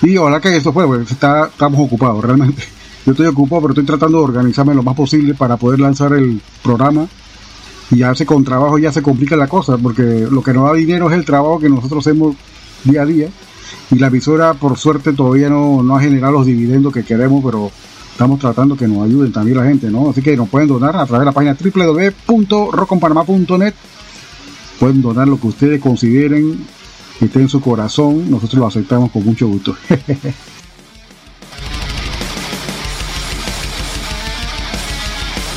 Y 0.00 0.16
ojalá 0.16 0.40
que 0.40 0.56
eso 0.56 0.72
fue, 0.72 0.86
porque 0.86 1.12
está, 1.12 1.48
estamos 1.48 1.78
ocupados 1.78 2.24
realmente. 2.24 2.62
Yo 3.04 3.12
estoy 3.12 3.26
ocupado, 3.26 3.60
pero 3.60 3.72
estoy 3.74 3.84
tratando 3.84 4.16
de 4.16 4.24
organizarme 4.24 4.74
lo 4.74 4.82
más 4.82 4.96
posible 4.96 5.34
para 5.34 5.58
poder 5.58 5.78
lanzar 5.78 6.14
el 6.14 6.40
programa. 6.62 7.06
Y 7.90 7.98
ya 7.98 8.14
con 8.24 8.44
trabajo 8.44 8.78
ya 8.78 8.92
se 8.92 9.02
complica 9.02 9.36
la 9.36 9.46
cosa, 9.46 9.76
porque 9.76 10.26
lo 10.30 10.42
que 10.42 10.54
nos 10.54 10.64
da 10.64 10.72
dinero 10.72 11.10
es 11.10 11.18
el 11.18 11.26
trabajo 11.26 11.60
que 11.60 11.68
nosotros 11.68 12.06
hacemos 12.06 12.34
día 12.84 13.02
a 13.02 13.06
día. 13.06 13.28
Y 13.90 13.98
la 13.98 14.08
emisora, 14.08 14.52
por 14.54 14.78
suerte, 14.78 15.12
todavía 15.12 15.48
no, 15.48 15.82
no 15.82 15.96
ha 15.96 16.00
generado 16.00 16.32
los 16.34 16.46
dividendos 16.46 16.92
que 16.92 17.04
queremos, 17.04 17.44
pero 17.44 17.70
estamos 18.10 18.40
tratando 18.40 18.76
que 18.76 18.88
nos 18.88 19.04
ayuden 19.04 19.32
también 19.32 19.58
la 19.58 19.64
gente, 19.64 19.90
¿no? 19.90 20.10
Así 20.10 20.22
que 20.22 20.36
nos 20.36 20.48
pueden 20.48 20.68
donar 20.68 20.96
a 20.96 21.06
través 21.06 21.20
de 21.20 21.26
la 21.26 21.32
página 21.32 21.56
www.roconpanamá.net. 21.58 23.74
Pueden 24.78 25.02
donar 25.02 25.28
lo 25.28 25.40
que 25.40 25.46
ustedes 25.46 25.80
consideren 25.80 26.66
que 27.18 27.24
esté 27.24 27.40
en 27.40 27.48
su 27.48 27.60
corazón, 27.60 28.30
nosotros 28.30 28.60
lo 28.60 28.66
aceptamos 28.66 29.10
con 29.10 29.24
mucho 29.24 29.48
gusto. 29.48 29.74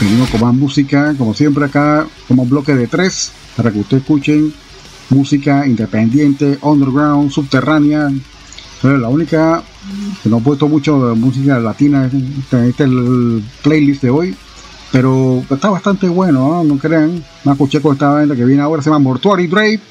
Venimos 0.01 0.29
con 0.31 0.41
más 0.41 0.55
música, 0.55 1.13
como 1.15 1.35
siempre 1.35 1.65
acá, 1.65 2.07
como 2.27 2.45
bloque 2.45 2.73
de 2.73 2.87
tres, 2.87 3.31
para 3.55 3.71
que 3.71 3.79
ustedes 3.79 4.01
escuchen 4.01 4.51
música 5.11 5.67
independiente, 5.67 6.57
underground, 6.61 7.31
subterránea. 7.31 8.11
la 8.81 9.09
única 9.09 9.63
que 10.23 10.29
no 10.29 10.39
he 10.39 10.41
puesto 10.41 10.67
mucho 10.67 11.09
de 11.09 11.15
música 11.15 11.59
latina, 11.59 12.05
este, 12.05 12.69
este 12.69 12.83
es 12.83 12.89
el 12.89 13.43
playlist 13.61 14.01
de 14.01 14.09
hoy, 14.09 14.35
pero 14.91 15.43
está 15.49 15.69
bastante 15.69 16.07
bueno, 16.07 16.63
¿no? 16.63 16.77
crean. 16.77 17.23
Me 17.43 17.51
escuché 17.51 17.81
con 17.81 17.93
esta 17.93 18.09
banda 18.09 18.35
que 18.35 18.45
viene 18.45 18.61
ahora, 18.61 18.81
se 18.81 18.89
llama 18.89 18.99
Mortuary 18.99 19.47
Drake 19.47 19.81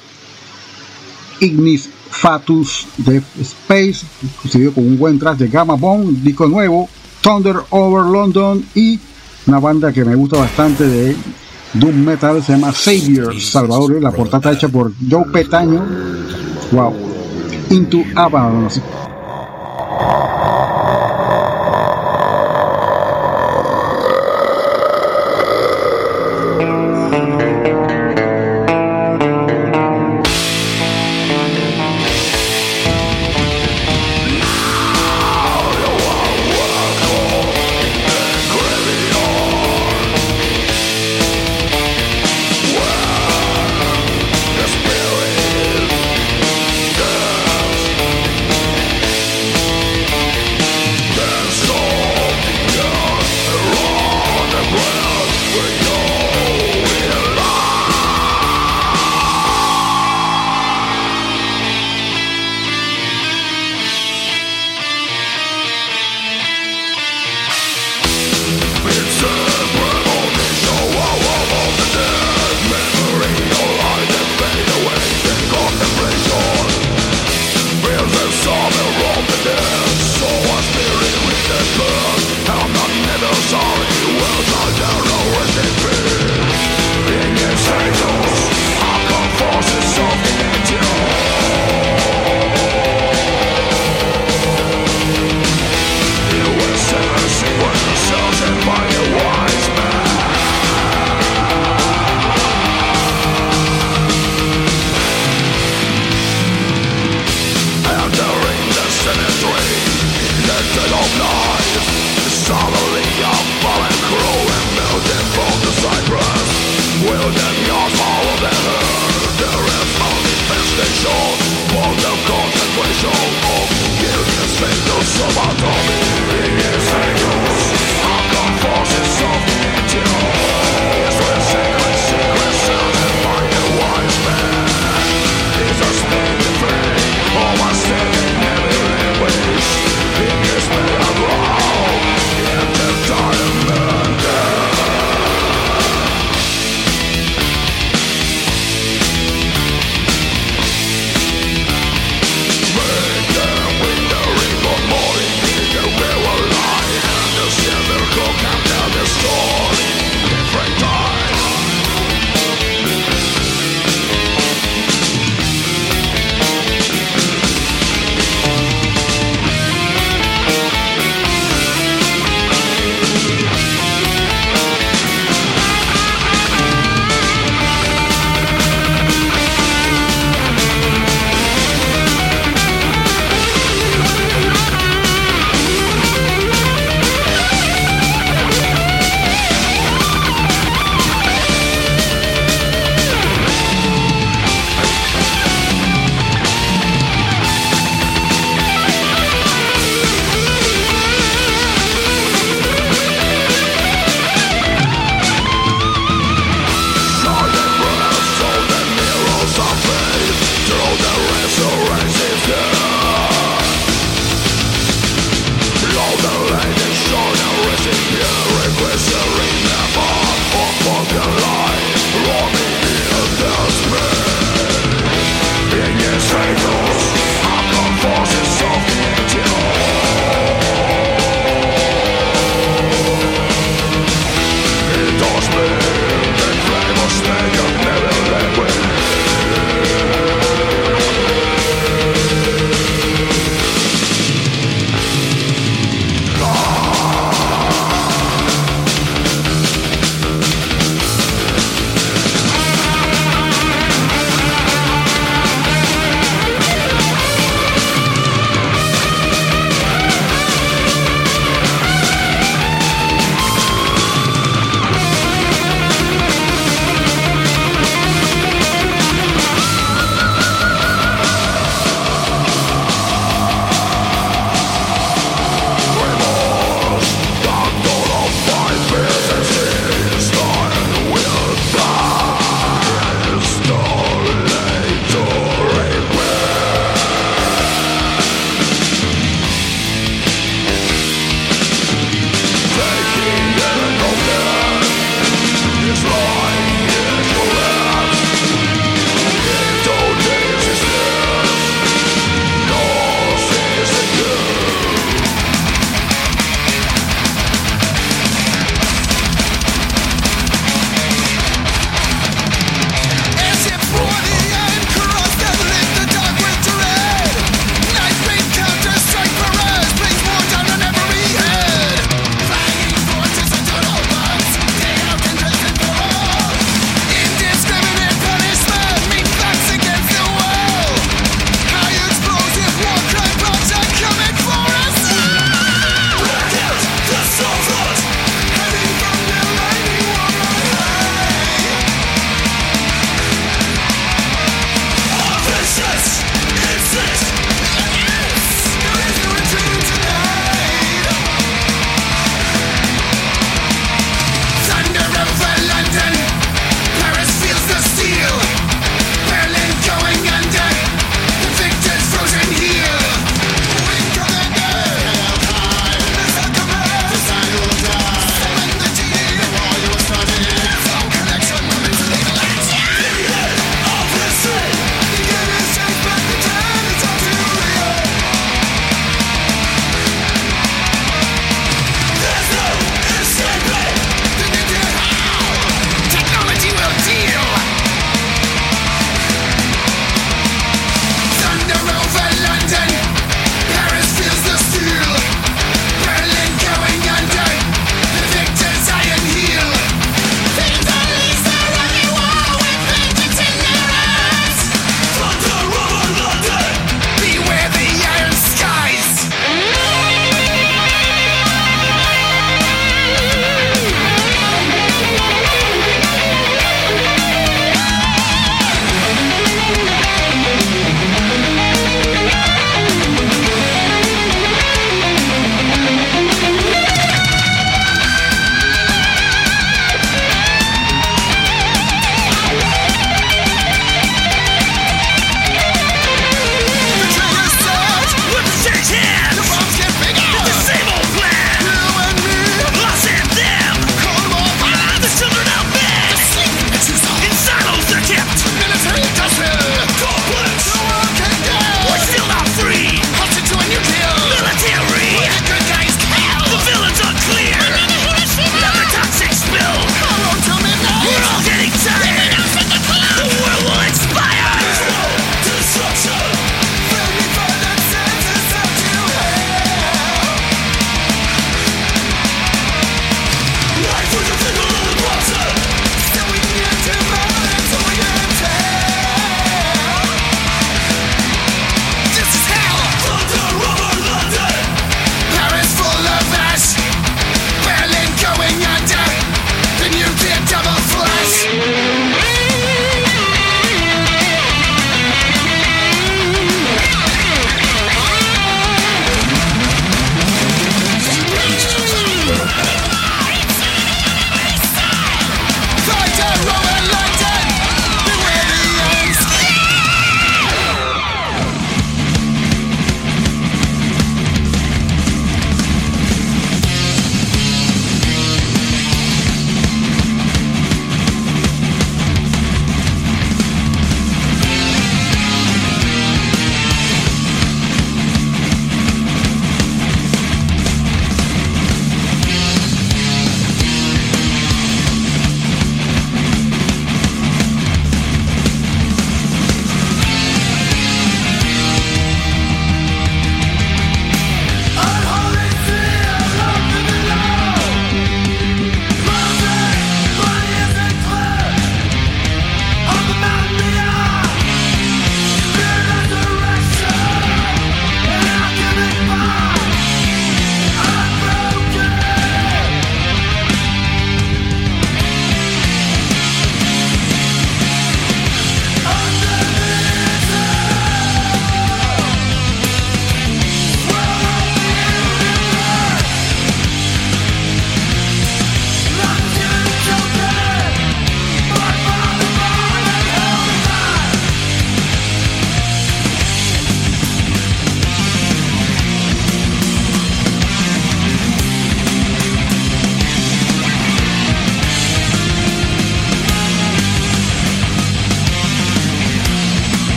Ignis 1.40 1.88
Fatus 2.10 2.86
de 2.98 3.22
Space, 3.40 4.04
con 4.74 4.86
un 4.86 4.98
buen 4.98 5.18
track 5.18 5.38
de 5.38 5.48
Gamma 5.48 5.74
Bone, 5.74 6.18
disco 6.22 6.46
nuevo, 6.48 6.88
Thunder 7.20 7.56
Over 7.70 8.04
London 8.04 8.64
y 8.74 8.98
una 9.46 9.58
banda 9.58 9.92
que 9.92 10.04
me 10.04 10.14
gusta 10.14 10.38
bastante 10.38 10.86
de 10.86 11.16
Doom 11.74 12.04
Metal, 12.04 12.42
se 12.42 12.52
llama 12.52 12.72
Savior 12.72 13.40
Salvador, 13.40 14.02
la 14.02 14.10
portada 14.10 14.52
hecha 14.52 14.68
por 14.68 14.92
Joe 15.08 15.24
Petaño, 15.26 15.86
wow, 16.72 16.92
Into 17.70 18.02
Avalon. 18.16 18.68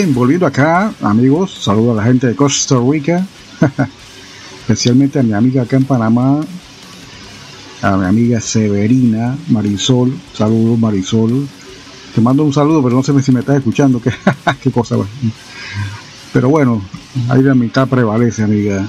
Bien, 0.00 0.14
volviendo 0.14 0.46
acá, 0.46 0.94
amigos, 1.02 1.58
saludo 1.62 1.92
a 1.92 1.96
la 1.96 2.04
gente 2.04 2.26
de 2.26 2.34
Costa 2.34 2.76
Rica, 2.80 3.26
especialmente 4.62 5.18
a 5.18 5.22
mi 5.22 5.34
amiga 5.34 5.60
acá 5.60 5.76
en 5.76 5.84
Panamá, 5.84 6.40
a 7.82 7.96
mi 7.98 8.06
amiga 8.06 8.40
Severina 8.40 9.36
Marisol, 9.48 10.18
saludos 10.32 10.78
Marisol, 10.78 11.46
te 12.14 12.20
mando 12.22 12.44
un 12.44 12.52
saludo, 12.54 12.82
pero 12.82 12.96
no 12.96 13.02
sé 13.02 13.20
si 13.22 13.30
me 13.30 13.40
estás 13.40 13.56
escuchando, 13.58 14.00
qué, 14.02 14.10
qué 14.62 14.70
cosa. 14.70 14.96
Pero 16.32 16.48
bueno, 16.48 16.80
ahí 17.28 17.42
la 17.42 17.54
mitad 17.54 17.86
prevalece, 17.86 18.42
amiga. 18.42 18.88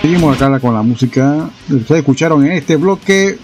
Seguimos 0.00 0.40
acá 0.40 0.60
con 0.60 0.74
la 0.74 0.82
música. 0.82 1.50
Ustedes 1.68 2.00
escucharon 2.02 2.46
en 2.46 2.52
este 2.52 2.76
bloque 2.76 3.36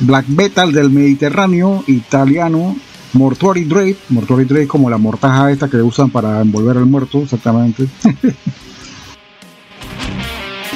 black 0.00 0.26
metal 0.28 0.72
del 0.72 0.88
Mediterráneo 0.88 1.84
italiano 1.86 2.76
Mortuary 3.14 3.64
Drape, 3.64 3.96
Mortuary 4.08 4.44
Drape 4.44 4.66
como 4.66 4.90
la 4.90 4.98
mortaja 4.98 5.50
esta 5.50 5.68
que 5.68 5.76
usan 5.76 6.10
para 6.10 6.40
envolver 6.40 6.76
al 6.76 6.86
muerto, 6.86 7.22
exactamente. 7.22 7.86
el 8.12 8.34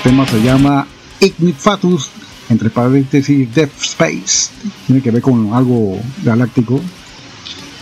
tema 0.03 0.27
se 0.27 0.41
llama 0.41 0.87
Ignifatus, 1.21 2.11
entre 2.49 2.71
paréntesis 2.71 3.53
Death 3.53 3.83
Space. 3.83 4.51
Tiene 4.87 5.03
que 5.03 5.11
ver 5.11 5.21
con 5.21 5.53
algo 5.53 5.99
galáctico. 6.23 6.81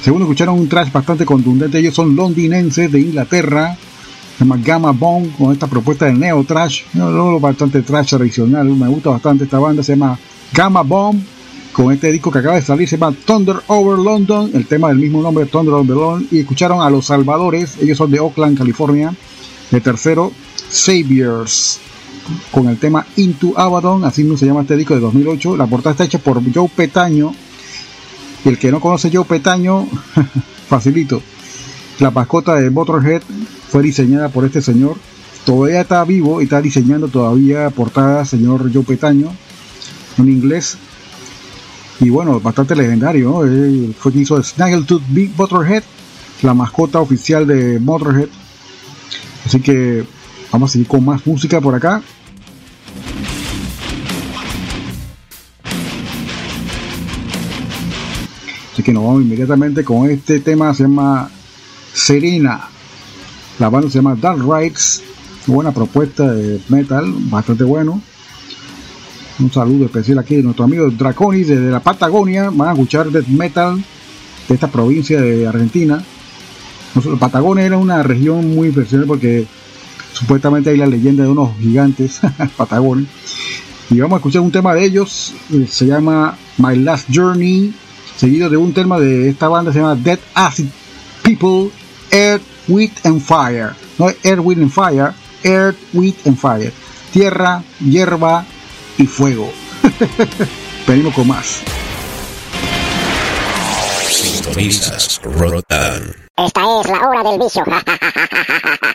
Según 0.03 0.23
escucharon 0.23 0.59
un 0.59 0.69
trash 0.69 0.91
bastante 0.91 1.27
contundente, 1.27 1.79
ellos 1.79 1.95
son 1.95 2.17
londinenses 2.17 2.91
de 2.91 3.01
Inglaterra. 3.01 3.77
Se 4.39 4.45
llama 4.45 4.59
Gamma 4.63 4.93
Bomb 4.93 5.37
con 5.37 5.53
esta 5.53 5.67
propuesta 5.67 6.07
de 6.07 6.15
neo 6.15 6.45
trash. 6.45 6.83
No, 6.95 7.39
bastante 7.41 7.83
trash 7.83 8.11
tradicional. 8.11 8.67
Me 8.69 8.89
gusta 8.89 9.11
bastante 9.11 9.45
esta 9.45 9.59
banda. 9.59 9.83
Se 9.83 9.93
llama 9.93 10.19
Gamma 10.53 10.83
Bomb 10.83 11.23
con 11.77 11.93
este 11.93 12.11
disco 12.11 12.31
que 12.31 12.39
acaba 12.39 12.55
de 12.55 12.63
salir, 12.63 12.89
se 12.89 12.97
llama 12.97 13.15
Thunder 13.27 13.57
Over 13.67 13.99
London, 13.99 14.51
el 14.55 14.67
tema 14.67 14.89
del 14.89 14.97
mismo 14.97 15.21
nombre, 15.21 15.45
Thunder 15.45 15.75
Over 15.75 15.95
London, 15.95 16.29
y 16.31 16.39
escucharon 16.39 16.81
a 16.81 16.89
Los 16.89 17.05
Salvadores, 17.05 17.77
ellos 17.83 17.99
son 17.99 18.11
de 18.11 18.19
Oakland, 18.19 18.57
California, 18.57 19.15
de 19.71 19.81
tercero, 19.83 20.33
Saviors, 20.71 21.79
con 22.51 22.69
el 22.69 22.79
tema 22.79 23.07
Into 23.17 23.53
Abaddon, 23.61 24.07
así 24.07 24.25
no 24.25 24.39
se 24.39 24.47
llama 24.47 24.63
este 24.63 24.75
disco 24.75 24.95
de 24.95 25.01
2008, 25.01 25.55
la 25.59 25.67
portada 25.67 25.91
está 25.91 26.05
hecha 26.05 26.19
por 26.19 26.41
Joe 26.51 26.67
Petaño, 26.75 27.35
y 28.43 28.49
el 28.49 28.59
que 28.59 28.73
no 28.73 28.81
conoce 28.81 29.11
Joe 29.13 29.27
Petaño, 29.27 29.87
facilito, 30.71 31.21
la 32.01 32.11
mascota 32.11 32.55
de 32.55 32.71
Motorhead 32.71 33.21
fue 33.69 33.83
diseñada 33.83 34.31
por 34.31 34.47
este 34.47 34.63
señor, 34.63 34.97
todavía 35.45 35.83
está 35.83 36.03
vivo 36.07 36.41
y 36.41 36.45
está 36.45 36.63
diseñando 36.63 37.09
todavía 37.09 37.69
portada 37.69 38.25
señor 38.25 38.73
Joe 38.73 38.83
Petaño, 38.83 39.31
en 40.17 40.29
inglés, 40.31 40.79
y 41.99 42.11
bueno, 42.11 42.41
bastante 42.41 42.77
legendario, 42.77 43.43
fue 43.99 44.13
quien 44.13 44.23
hizo 44.23 44.43
Snaggletooth 44.43 45.03
Big 45.09 45.33
Motorhead, 45.37 45.83
la 46.43 46.53
mascota 46.53 47.01
oficial 47.01 47.47
de 47.47 47.79
Motorhead. 47.79 48.29
Así 49.47 49.61
que 49.61 50.05
vamos 50.53 50.71
a 50.71 50.73
seguir 50.73 50.89
con 50.89 51.05
más 51.05 51.27
música 51.27 51.61
por 51.61 51.75
acá. 51.75 52.03
Así 58.73 58.83
que 58.83 58.93
nos 58.93 59.05
vamos 59.05 59.23
inmediatamente 59.23 59.83
con 59.83 60.11
este 60.11 60.41
tema, 60.41 60.75
se 60.75 60.83
llama 60.83 61.31
Serena. 61.95 62.69
La 63.59 63.71
banda 63.71 63.89
se 63.89 63.97
llama 63.97 64.17
Dark 64.21 64.43
Rights, 64.47 65.03
buena 65.47 65.73
propuesta 65.73 66.31
de 66.31 66.61
metal, 66.69 67.11
bastante 67.31 67.65
bueno. 67.65 68.03
Un 69.39 69.53
saludo 69.53 69.85
especial 69.85 70.19
aquí 70.19 70.37
de 70.37 70.43
nuestro 70.43 70.65
amigo 70.65 70.89
Draconis 70.91 71.49
desde 71.49 71.71
la 71.71 71.81
Patagonia. 71.81 72.51
Van 72.51 72.69
a 72.69 72.73
escuchar 72.73 73.11
death 73.11 73.27
metal 73.27 73.83
de 74.49 74.55
esta 74.55 74.69
provincia 74.69 75.21
de 75.21 75.47
Argentina. 75.47 76.03
Patagonia 77.21 77.67
era 77.67 77.77
una 77.77 78.03
región 78.03 78.55
muy 78.55 78.69
impresionante 78.69 79.07
porque 79.07 79.47
supuestamente 80.15 80.71
hay 80.71 80.79
la 80.79 80.87
leyenda 80.87 81.25
de 81.25 81.29
unos 81.29 81.51
gigantes, 81.59 82.21
Patagonia. 82.57 83.07
Y 83.91 84.01
vamos 84.01 84.17
a 84.17 84.19
escuchar 84.19 84.41
un 84.41 84.51
tema 84.51 84.75
de 84.75 84.85
ellos, 84.85 85.35
eh, 85.53 85.67
se 85.71 85.87
llama 85.87 86.39
My 86.57 86.75
Last 86.77 87.09
Journey, 87.13 87.75
seguido 88.17 88.49
de 88.49 88.57
un 88.57 88.73
tema 88.73 88.99
de 88.99 89.29
esta 89.29 89.49
banda, 89.49 89.71
se 89.71 89.81
llama 89.81 89.97
Dead 89.97 90.19
Acid 90.35 90.67
People, 91.23 91.71
Earth, 92.11 92.43
Wheat 92.69 93.05
and 93.05 93.21
Fire. 93.21 93.73
No 93.99 94.09
Earth, 94.09 94.41
Wind 94.43 94.63
and 94.63 94.71
Fire, 94.71 95.13
Earth, 95.45 95.77
Wheat 95.93 96.27
and 96.27 96.39
Fire. 96.39 96.73
Tierra, 97.13 97.63
hierba 97.81 98.47
y 98.99 99.07
fuego. 99.07 99.53
Venimos 100.87 101.15
con 101.15 101.29
más. 101.29 101.63
Esta 106.37 106.61
es 106.81 106.87
la 106.89 107.01
hora 107.01 107.31
del 107.31 107.39
vicio. 107.41 107.65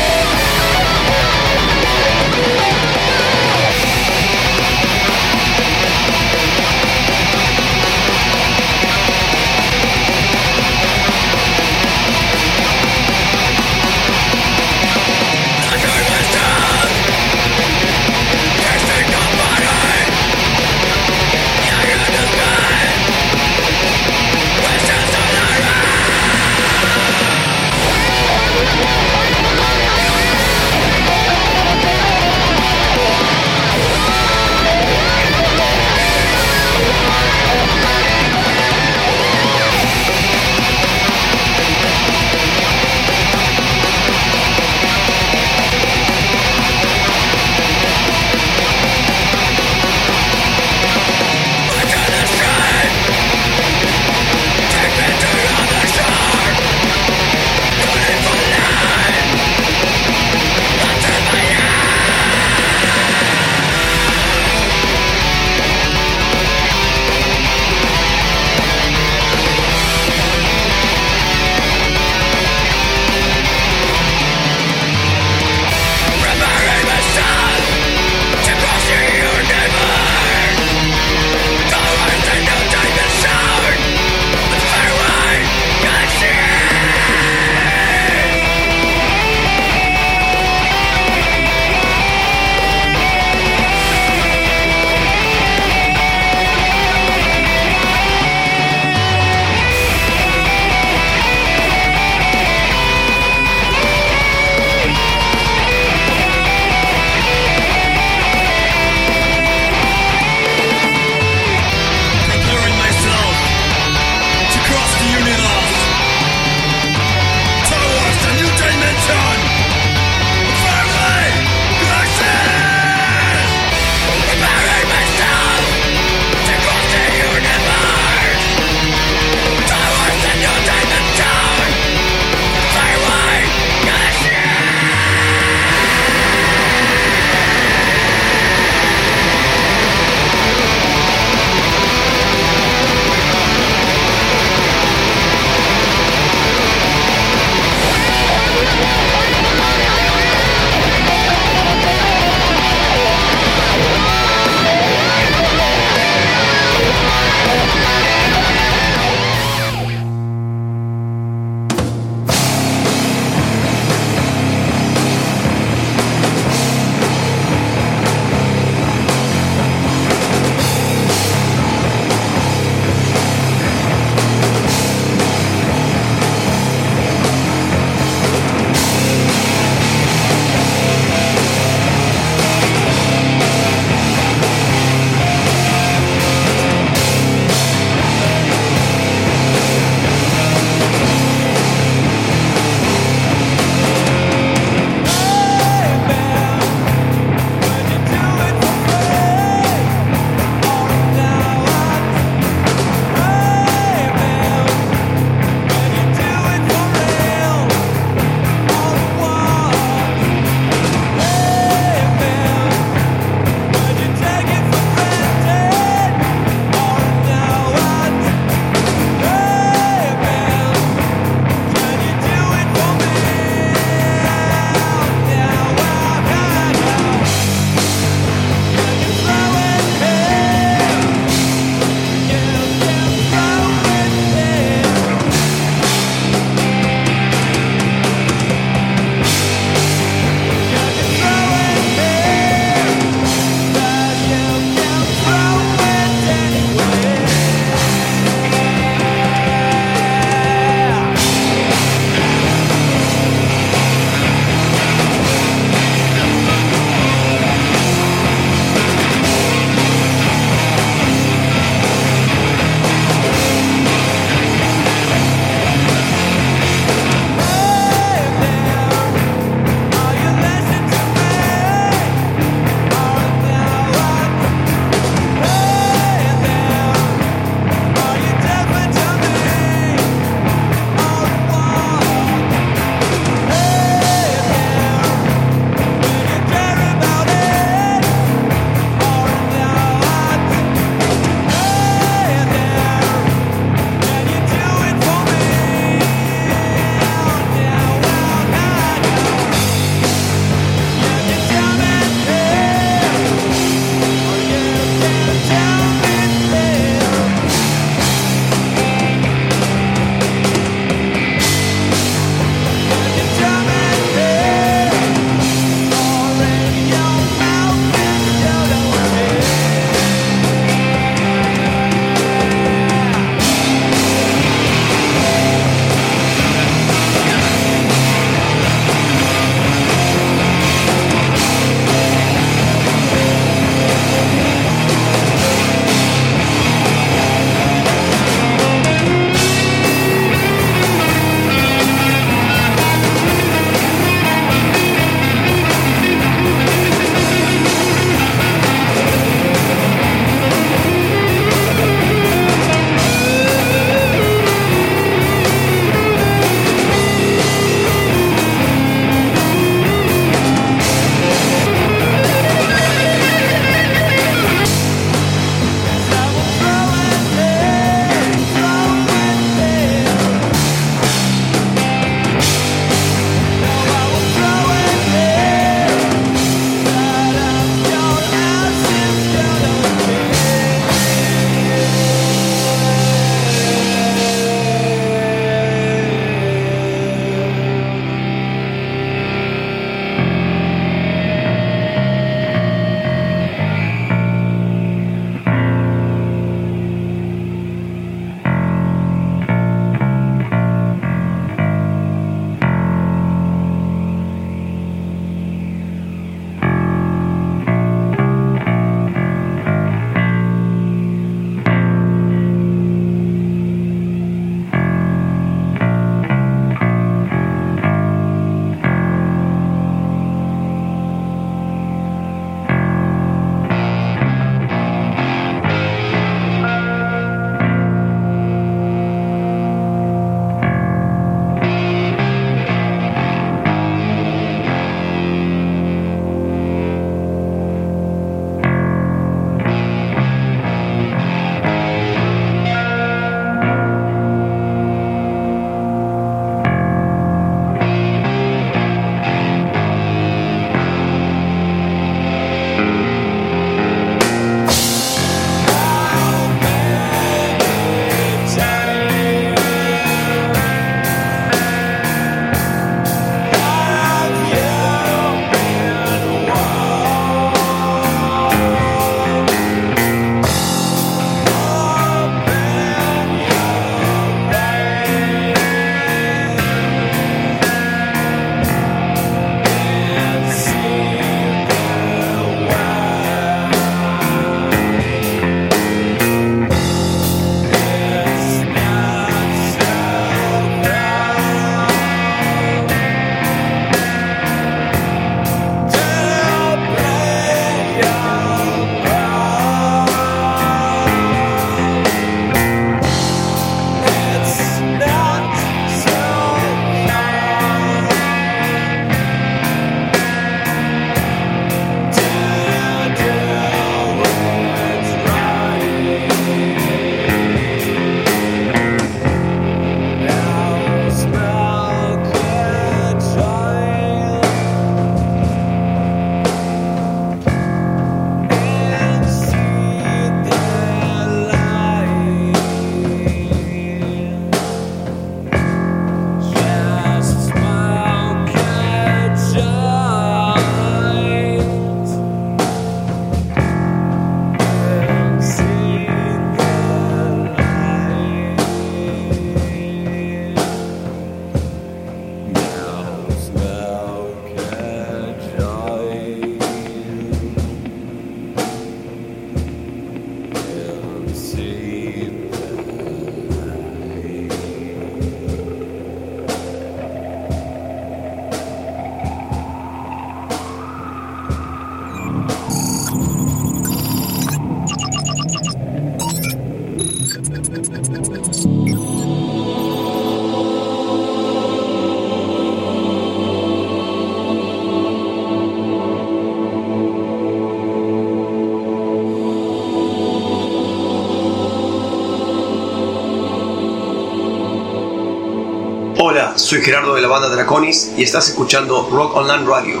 soy 596.60 596.82
Gerardo 596.82 597.14
de 597.14 597.22
la 597.22 597.28
banda 597.28 597.48
Draconis 597.48 598.12
y 598.16 598.22
estás 598.22 598.48
escuchando 598.48 599.08
Rock 599.10 599.36
Online 599.36 599.64
Radio. 599.64 600.00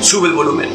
Sube 0.00 0.28
el 0.28 0.34
volumen. 0.34 0.68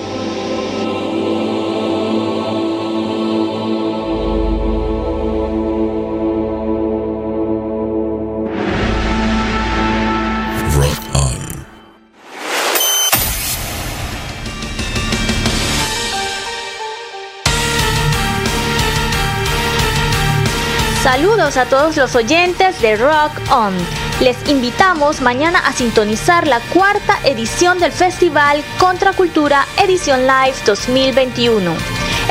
Saludos 21.03 21.57
a 21.57 21.65
todos 21.65 21.97
los 21.97 22.15
oyentes 22.15 22.81
de 22.81 22.95
Rock 22.95 23.31
On. 23.51 24.02
Les 24.23 24.37
invitamos 24.47 25.19
mañana 25.19 25.59
a 25.59 25.73
sintonizar 25.73 26.47
la 26.47 26.61
cuarta 26.73 27.19
edición 27.25 27.77
del 27.79 27.91
Festival 27.91 28.63
Contracultura 28.79 29.67
Edición 29.77 30.21
Live 30.21 30.55
2021. 30.65 31.73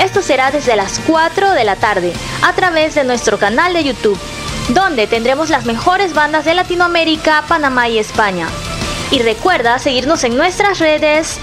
Esto 0.03 0.22
será 0.22 0.51
desde 0.51 0.74
las 0.74 1.01
4 1.07 1.53
de 1.53 1.64
la 1.64 1.76
tarde 1.76 2.14
a 2.45 2.55
través 2.55 2.95
de 2.95 3.05
nuestro 3.05 3.38
canal 3.38 3.74
de 3.74 3.84
YouTube, 3.84 4.18
donde 4.70 5.07
tendremos 5.07 5.51
las 5.51 5.66
mejores 5.66 6.14
bandas 6.14 6.47
de 6.47 6.55
Latinoamérica, 6.55 7.45
Panamá 7.47 7.90
y 7.90 7.99
España. 7.99 8.49
Y 9.11 9.18
recuerda 9.18 9.78
seguirnos 9.78 10.24
en 10.24 10.34
nuestras 10.34 10.78
redes 10.78 11.38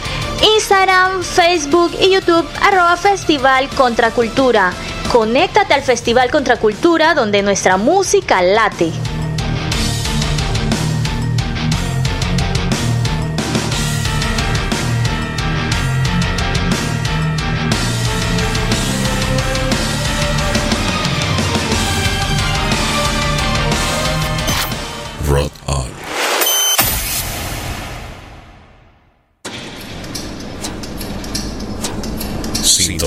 Instagram, 0.55 1.21
Facebook 1.21 1.91
y 2.01 2.09
YouTube 2.09 2.49
arroba 2.63 2.97
Festival 2.97 3.69
Contracultura. 3.69 4.73
Conéctate 5.11 5.75
al 5.75 5.83
Festival 5.83 6.31
Contracultura 6.31 7.13
donde 7.13 7.43
nuestra 7.43 7.77
música 7.77 8.41
late. 8.41 8.91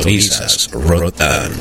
Sintonizas 0.03 0.69
Rotan. 0.73 1.53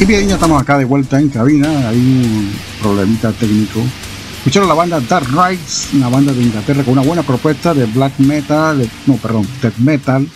Y 0.00 0.04
bien, 0.06 0.30
estamos 0.30 0.62
acá 0.62 0.78
de 0.78 0.86
vuelta 0.86 1.20
en 1.20 1.28
cabina. 1.28 1.90
Hay 1.90 1.98
un 1.98 2.50
problemita 2.80 3.32
técnico. 3.32 3.80
Escucharon 4.38 4.66
la 4.66 4.74
banda 4.74 4.98
Dark 5.00 5.26
Rights, 5.30 5.90
una 5.92 6.08
banda 6.08 6.32
de 6.32 6.40
Inglaterra 6.40 6.82
con 6.84 6.94
una 6.94 7.02
buena 7.02 7.22
propuesta 7.22 7.74
de 7.74 7.84
black 7.84 8.18
metal, 8.18 8.88
no, 9.06 9.16
perdón, 9.16 9.46
death 9.60 9.76
metal, 9.76 10.26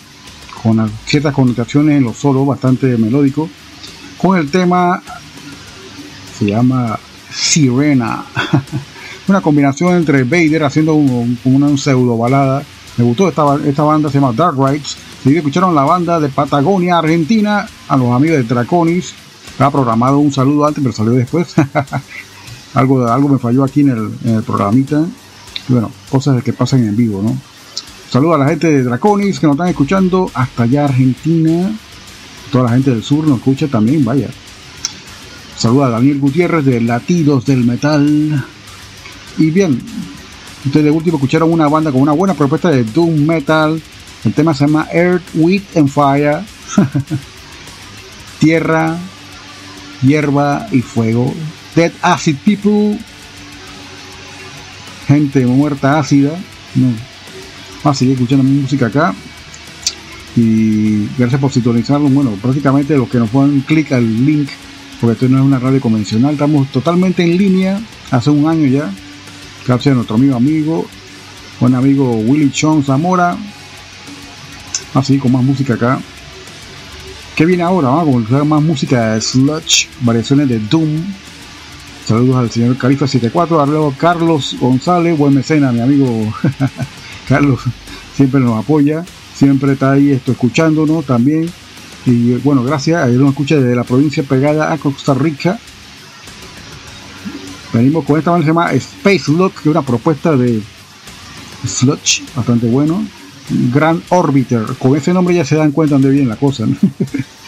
con 0.63 0.91
ciertas 1.07 1.33
connotaciones 1.33 1.97
en 1.97 2.05
los 2.05 2.19
solos, 2.19 2.47
bastante 2.47 2.99
melódico, 2.99 3.49
con 4.19 4.39
el 4.39 4.51
tema, 4.51 5.03
se 6.39 6.45
llama 6.45 6.99
Sirena, 7.33 8.27
una 9.29 9.41
combinación 9.41 9.97
entre 9.97 10.25
Vader 10.25 10.65
haciendo 10.65 10.93
un, 10.93 11.39
una 11.45 11.75
pseudo 11.79 12.19
balada. 12.19 12.63
Me 12.99 13.05
gustó 13.05 13.31
esta, 13.31 13.57
esta 13.65 13.83
banda, 13.83 14.11
se 14.11 14.21
llama 14.21 14.35
Dark 14.35 14.59
Rights. 14.59 14.99
Y 15.25 15.37
escucharon 15.37 15.75
la 15.75 15.85
banda 15.85 16.19
de 16.19 16.29
Patagonia, 16.29 16.99
Argentina, 16.99 17.69
a 17.89 17.97
los 17.97 18.11
amigos 18.11 18.39
de 18.39 18.43
Draconis, 18.43 19.15
estaba 19.53 19.71
programado 19.71 20.19
un 20.19 20.33
saludo 20.33 20.67
antes, 20.67 20.83
pero 20.83 20.93
salió 20.93 21.13
después. 21.13 21.55
algo, 22.75 23.07
algo 23.07 23.29
me 23.29 23.39
falló 23.39 23.63
aquí 23.63 23.83
en 23.83 23.91
el, 23.91 24.11
en 24.25 24.37
el 24.37 24.43
programita. 24.43 25.05
bueno, 25.69 25.91
cosas 26.11 26.43
que 26.43 26.53
pasan 26.53 26.85
en 26.85 26.97
vivo, 26.97 27.23
¿no? 27.23 27.37
Saludo 28.11 28.35
a 28.35 28.39
la 28.39 28.49
gente 28.49 28.71
de 28.71 28.83
Draconis 28.83 29.39
que 29.39 29.47
nos 29.47 29.55
están 29.55 29.69
escuchando 29.69 30.31
hasta 30.35 30.65
allá 30.65 30.87
Argentina. 30.87 31.71
Toda 32.51 32.65
la 32.65 32.71
gente 32.71 32.91
del 32.91 33.03
sur 33.03 33.27
nos 33.27 33.39
escucha 33.39 33.69
también, 33.69 34.05
vaya. 34.05 34.29
Saludo 35.57 35.85
a 35.85 35.91
Daniel 35.91 36.19
Gutiérrez 36.19 36.65
de 36.65 36.81
Latidos 36.81 37.47
del 37.47 37.65
Metal. 37.65 38.45
Y 39.39 39.51
bien, 39.51 39.81
ustedes 40.67 40.85
de 40.85 40.91
último 40.91 41.17
escucharon 41.17 41.53
una 41.53 41.69
banda 41.69 41.93
con 41.93 42.01
una 42.01 42.13
buena 42.13 42.35
propuesta 42.35 42.71
de 42.71 42.85
Doom 42.85 43.25
Metal. 43.25 43.81
El 44.25 44.33
tema 44.33 44.55
se 44.55 44.67
llama 44.67 44.89
Earth, 44.93 45.23
Wind 45.35 45.65
and 45.77 45.89
Fire. 45.89 46.41
Tierra, 48.39 48.97
hierba 50.03 50.69
y 50.71 50.81
fuego. 50.81 51.33
Dead 51.75 51.93
Acid 52.03 52.37
People. 52.45 52.99
Gente 55.09 55.45
muerta 55.47 55.99
ácida. 55.99 56.31
No. 56.75 57.91
a 57.91 57.95
seguir 57.95 58.15
escuchando 58.15 58.45
mi 58.45 58.61
música 58.61 58.87
acá. 58.87 59.15
Y 60.37 61.09
gracias 61.19 61.41
por 61.41 61.53
sintonizarlo. 61.53 62.09
Bueno, 62.09 62.31
prácticamente 62.41 62.97
los 62.97 63.09
que 63.09 63.19
nos 63.19 63.29
ponen 63.29 63.61
clic 63.61 63.93
al 63.93 64.25
link, 64.25 64.49
porque 65.01 65.15
esto 65.15 65.29
no 65.29 65.39
es 65.39 65.45
una 65.45 65.59
radio 65.59 65.81
convencional. 65.81 66.35
Estamos 66.35 66.71
totalmente 66.71 67.23
en 67.23 67.37
línea 67.37 67.81
hace 68.11 68.31
un 68.31 68.49
año 68.49 68.67
ya. 68.67 68.91
Gracias 69.67 69.93
a 69.93 69.97
nuestro 69.97 70.17
amigo 70.17 70.37
amigo, 70.37 70.87
buen 71.61 71.75
amigo 71.75 72.13
Willy 72.13 72.51
Chong 72.51 72.85
Zamora. 72.85 73.37
Así 74.95 75.19
con 75.19 75.33
más 75.33 75.43
música 75.43 75.75
acá. 75.75 76.01
¿Qué 77.37 77.47
viene 77.47 77.63
ahora? 77.63 77.89
Vamos 77.89 78.31
a 78.31 78.45
más 78.45 78.63
música 78.63 79.15
de 79.15 79.21
sludge, 79.21 79.89
variaciones 80.01 80.49
de 80.49 80.59
Doom. 80.59 81.03
Saludos 82.07 82.37
al 82.37 82.51
señor 82.51 82.77
Califa74, 82.77 83.67
luego 83.67 83.95
Carlos 83.97 84.57
González, 84.61 85.17
buen 85.17 85.35
mecena, 85.35 85.73
mi 85.73 85.81
amigo 85.81 86.35
Carlos, 87.29 87.61
siempre 88.15 88.41
nos 88.41 88.59
apoya, 88.59 89.05
siempre 89.35 89.73
está 89.73 89.93
ahí 89.93 90.11
esto, 90.11 90.33
escuchándonos 90.33 91.07
también. 91.07 91.49
Y 92.05 92.35
bueno, 92.35 92.65
gracias, 92.65 93.09
él 93.09 93.19
nos 93.19 93.31
escucha 93.31 93.57
desde 93.57 93.77
la 93.77 93.85
provincia 93.85 94.23
pegada 94.25 94.73
a 94.73 94.79
Costa 94.79 95.15
Rica. 95.15 95.59
Venimos 97.73 98.05
con 98.05 98.19
esta 98.19 98.33
banda 98.33 98.45
que 98.45 98.51
se 98.51 98.55
llama 98.55 98.73
Space 98.73 99.33
Lock, 99.33 99.55
que 99.55 99.61
es 99.61 99.67
una 99.75 99.83
propuesta 99.83 100.37
de 100.37 100.61
sludge, 101.65 102.25
bastante 102.37 102.67
bueno. 102.67 103.07
Grand 103.49 104.03
Orbiter. 104.11 104.65
Con 104.79 104.97
ese 104.97 105.13
nombre 105.13 105.35
ya 105.35 105.45
se 105.45 105.57
dan 105.57 105.73
cuenta 105.73 105.99
de 105.99 106.11
bien 106.11 106.29
la 106.29 106.37
cosa. 106.37 106.67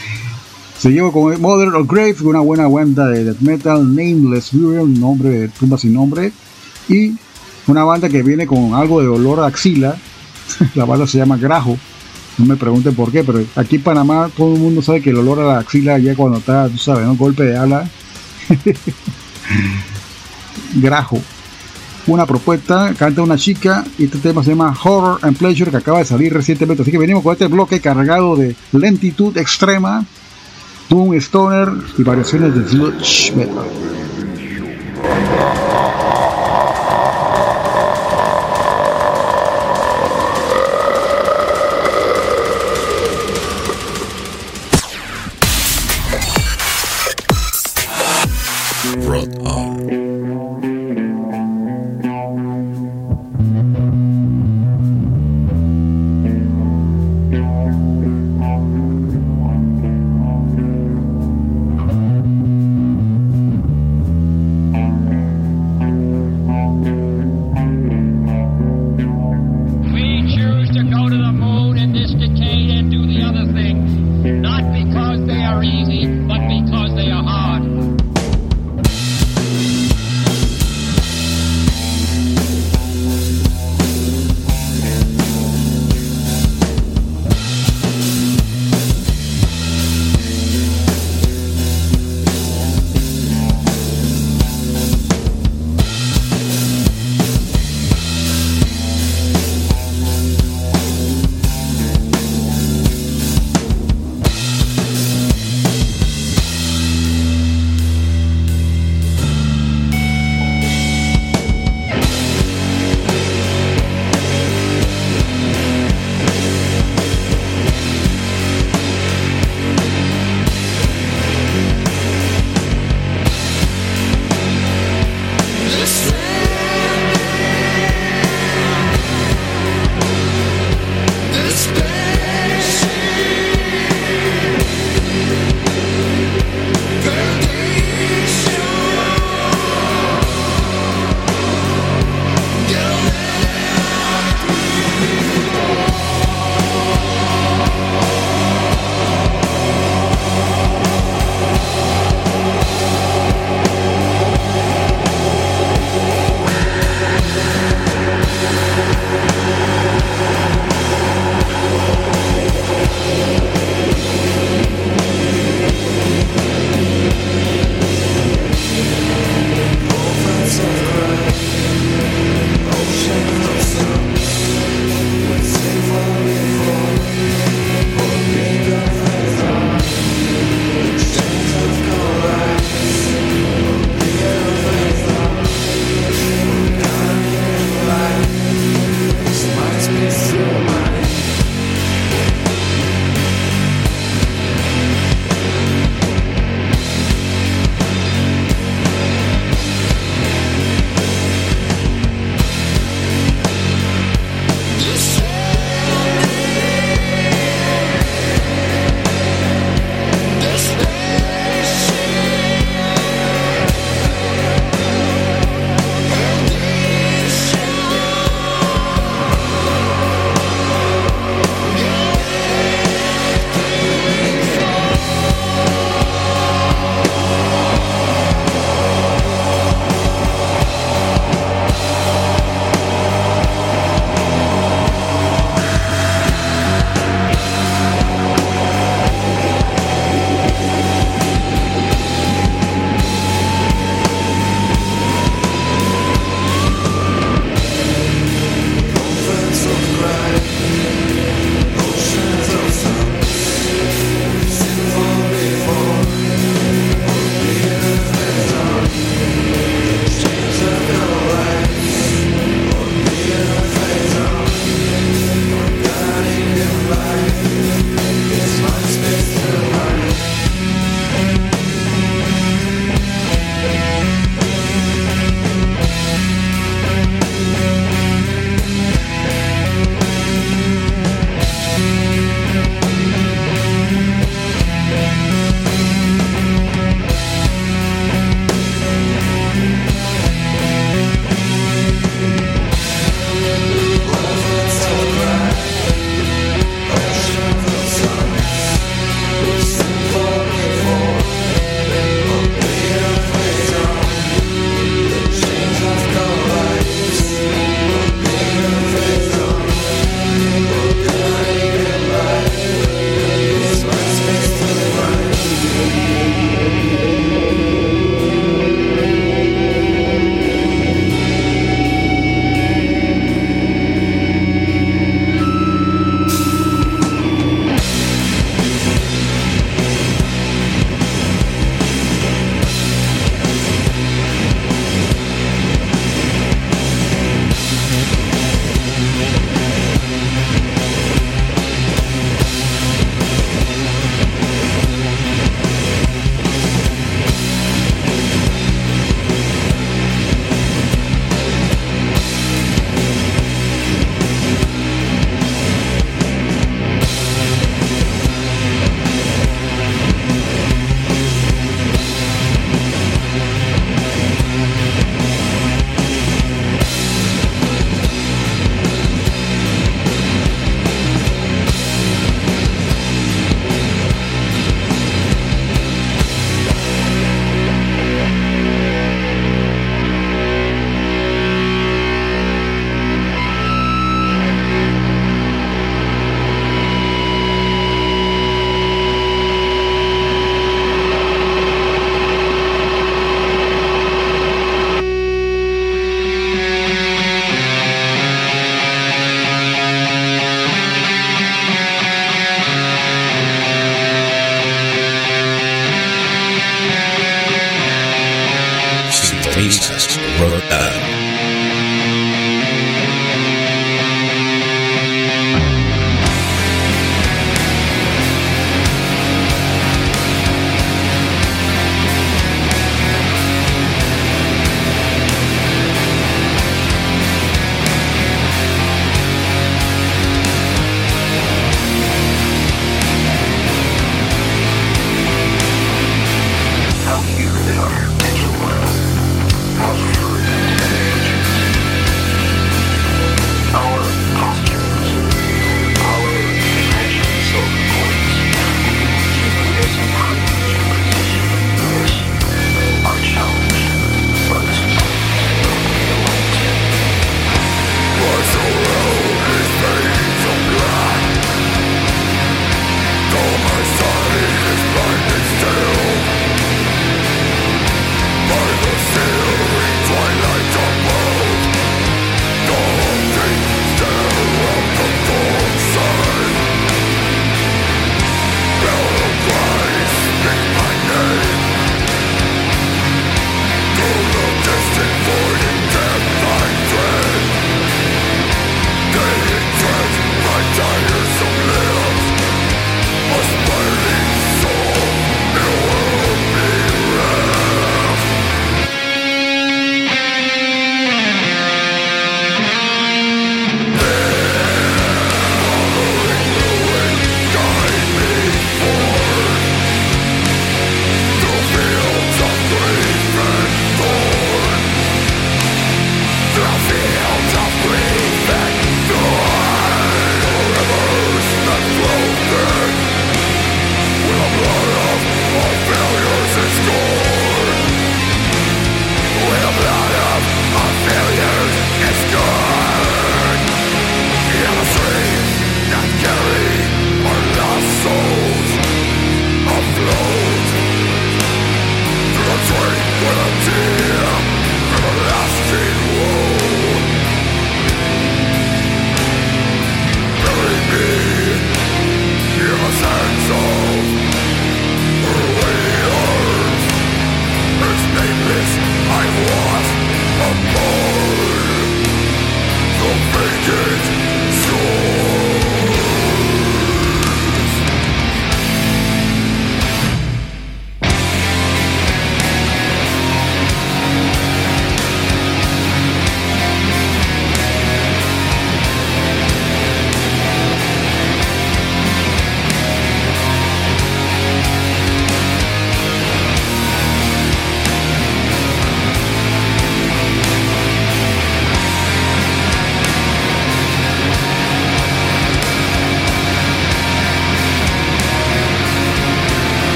se 0.78 0.90
lleva 0.90 1.12
con 1.12 1.40
Mother 1.40 1.68
of 1.68 1.88
Grave, 1.88 2.16
una 2.22 2.40
buena 2.40 2.68
banda 2.68 3.06
de 3.08 3.24
death 3.24 3.40
metal, 3.40 3.94
Nameless 3.94 4.52
Burial, 4.52 4.98
nombre 4.98 5.30
de 5.30 5.48
tumba 5.48 5.78
sin 5.78 5.94
nombre. 5.94 6.32
Y 6.88 7.14
una 7.66 7.84
banda 7.84 8.08
que 8.08 8.22
viene 8.22 8.46
con 8.46 8.74
algo 8.74 9.00
de 9.00 9.08
olor 9.08 9.40
a 9.40 9.46
axila. 9.46 9.96
la 10.74 10.84
banda 10.84 11.06
se 11.06 11.18
llama 11.18 11.36
Grajo. 11.36 11.78
No 12.38 12.46
me 12.46 12.56
pregunten 12.56 12.94
por 12.94 13.12
qué, 13.12 13.22
pero 13.22 13.44
aquí 13.56 13.76
en 13.76 13.82
Panamá 13.82 14.30
todo 14.34 14.54
el 14.54 14.60
mundo 14.60 14.80
sabe 14.80 15.02
que 15.02 15.10
el 15.10 15.16
olor 15.16 15.40
a 15.40 15.44
la 15.44 15.58
axila 15.58 15.98
ya 15.98 16.14
cuando 16.14 16.38
está, 16.38 16.68
tú 16.68 16.78
sabes, 16.78 17.06
un 17.06 17.18
golpe 17.18 17.44
de 17.44 17.56
ala. 17.56 17.88
Grajo 20.76 21.20
una 22.10 22.26
propuesta, 22.26 22.92
canta 22.98 23.22
una 23.22 23.36
chica 23.36 23.84
y 23.96 24.04
este 24.04 24.18
tema 24.18 24.42
se 24.42 24.50
llama 24.50 24.76
Horror 24.82 25.20
and 25.22 25.36
Pleasure 25.36 25.70
que 25.70 25.76
acaba 25.76 25.98
de 25.98 26.04
salir 26.04 26.32
recientemente. 26.32 26.82
Así 26.82 26.90
que 26.90 26.98
venimos 26.98 27.22
con 27.22 27.32
este 27.32 27.46
bloque 27.46 27.80
cargado 27.80 28.36
de 28.36 28.56
lentitud 28.72 29.36
extrema, 29.36 30.04
Doom 30.88 31.14
Stoner 31.14 31.68
y 31.96 32.02
variaciones 32.02 32.54
de 32.54 32.68
sludge 32.68 33.32
metal. 33.36 33.99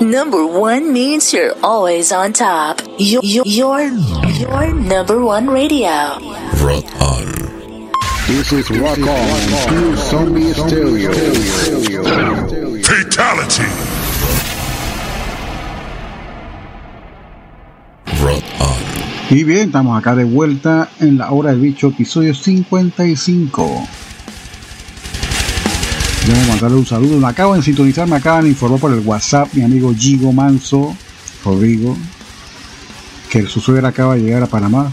Number 0.00 0.46
one 0.46 0.92
means 0.92 1.32
you're 1.32 1.54
always 1.60 2.12
on 2.12 2.32
top. 2.32 2.80
Your, 2.98 3.20
your, 3.24 3.44
your, 3.46 3.82
your 4.38 4.72
number 4.74 5.20
one 5.20 5.48
radio. 5.50 5.88
Rock 6.62 6.84
on. 7.00 7.34
This 8.28 8.52
is 8.52 8.70
Rock 8.70 8.98
On, 8.98 9.68
Pure 9.68 9.96
Zombie 9.96 10.52
Stereo. 10.52 11.12
Fatality! 12.84 13.64
Rock 18.22 18.44
on. 18.60 19.36
Y 19.36 19.42
bien, 19.42 19.66
estamos 19.66 19.98
acá 19.98 20.14
de 20.14 20.24
vuelta 20.24 20.88
en 21.00 21.18
la 21.18 21.32
hora 21.32 21.50
del 21.50 21.60
bicho, 21.60 21.88
episodio 21.88 22.34
55. 22.34 23.88
Debo 26.26 26.40
mandarle 26.48 26.78
un 26.78 26.86
saludo. 26.86 27.18
Me 27.18 27.28
acabo 27.28 27.54
de 27.54 27.62
sintonizar, 27.62 28.08
me 28.08 28.16
acaban 28.16 28.44
de 28.44 28.50
informar 28.50 28.80
por 28.80 28.92
el 28.92 29.00
WhatsApp 29.00 29.52
mi 29.52 29.62
amigo 29.62 29.94
Gigo 29.94 30.32
Manso, 30.32 30.96
Rodrigo, 31.44 31.94
que 33.28 33.46
su 33.46 33.60
suegra 33.60 33.88
acaba 33.88 34.14
de 34.14 34.22
llegar 34.22 34.42
a 34.42 34.46
Panamá. 34.46 34.90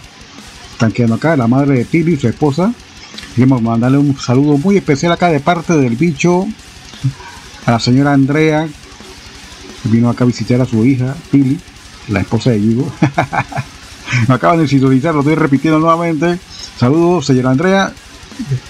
Están 0.73 0.91
quedando 0.91 1.15
acá, 1.15 1.37
la 1.37 1.47
madre 1.47 1.75
de 1.75 1.85
Pili, 1.85 2.17
su 2.17 2.27
esposa. 2.27 2.73
Queremos 3.33 3.61
mandarle 3.61 3.97
un 3.97 4.19
saludo 4.19 4.57
muy 4.57 4.75
especial 4.75 5.13
acá 5.13 5.29
de 5.29 5.39
parte 5.39 5.73
del 5.77 5.95
bicho 5.95 6.47
a 7.65 7.71
la 7.71 7.79
señora 7.79 8.11
Andrea, 8.11 8.67
que 9.83 9.89
vino 9.89 10.09
acá 10.09 10.25
a 10.25 10.27
visitar 10.27 10.59
a 10.59 10.65
su 10.65 10.83
hija, 10.83 11.15
Pili, 11.31 11.57
la 12.09 12.19
esposa 12.19 12.49
de 12.49 12.59
Gigo. 12.59 12.91
Me 14.27 14.33
acaban 14.35 14.59
de 14.59 14.67
sintonizar, 14.67 15.13
lo 15.13 15.21
estoy 15.21 15.35
repitiendo 15.35 15.79
nuevamente. 15.79 16.37
Saludos, 16.77 17.25
señora 17.25 17.51
Andrea. 17.51 17.93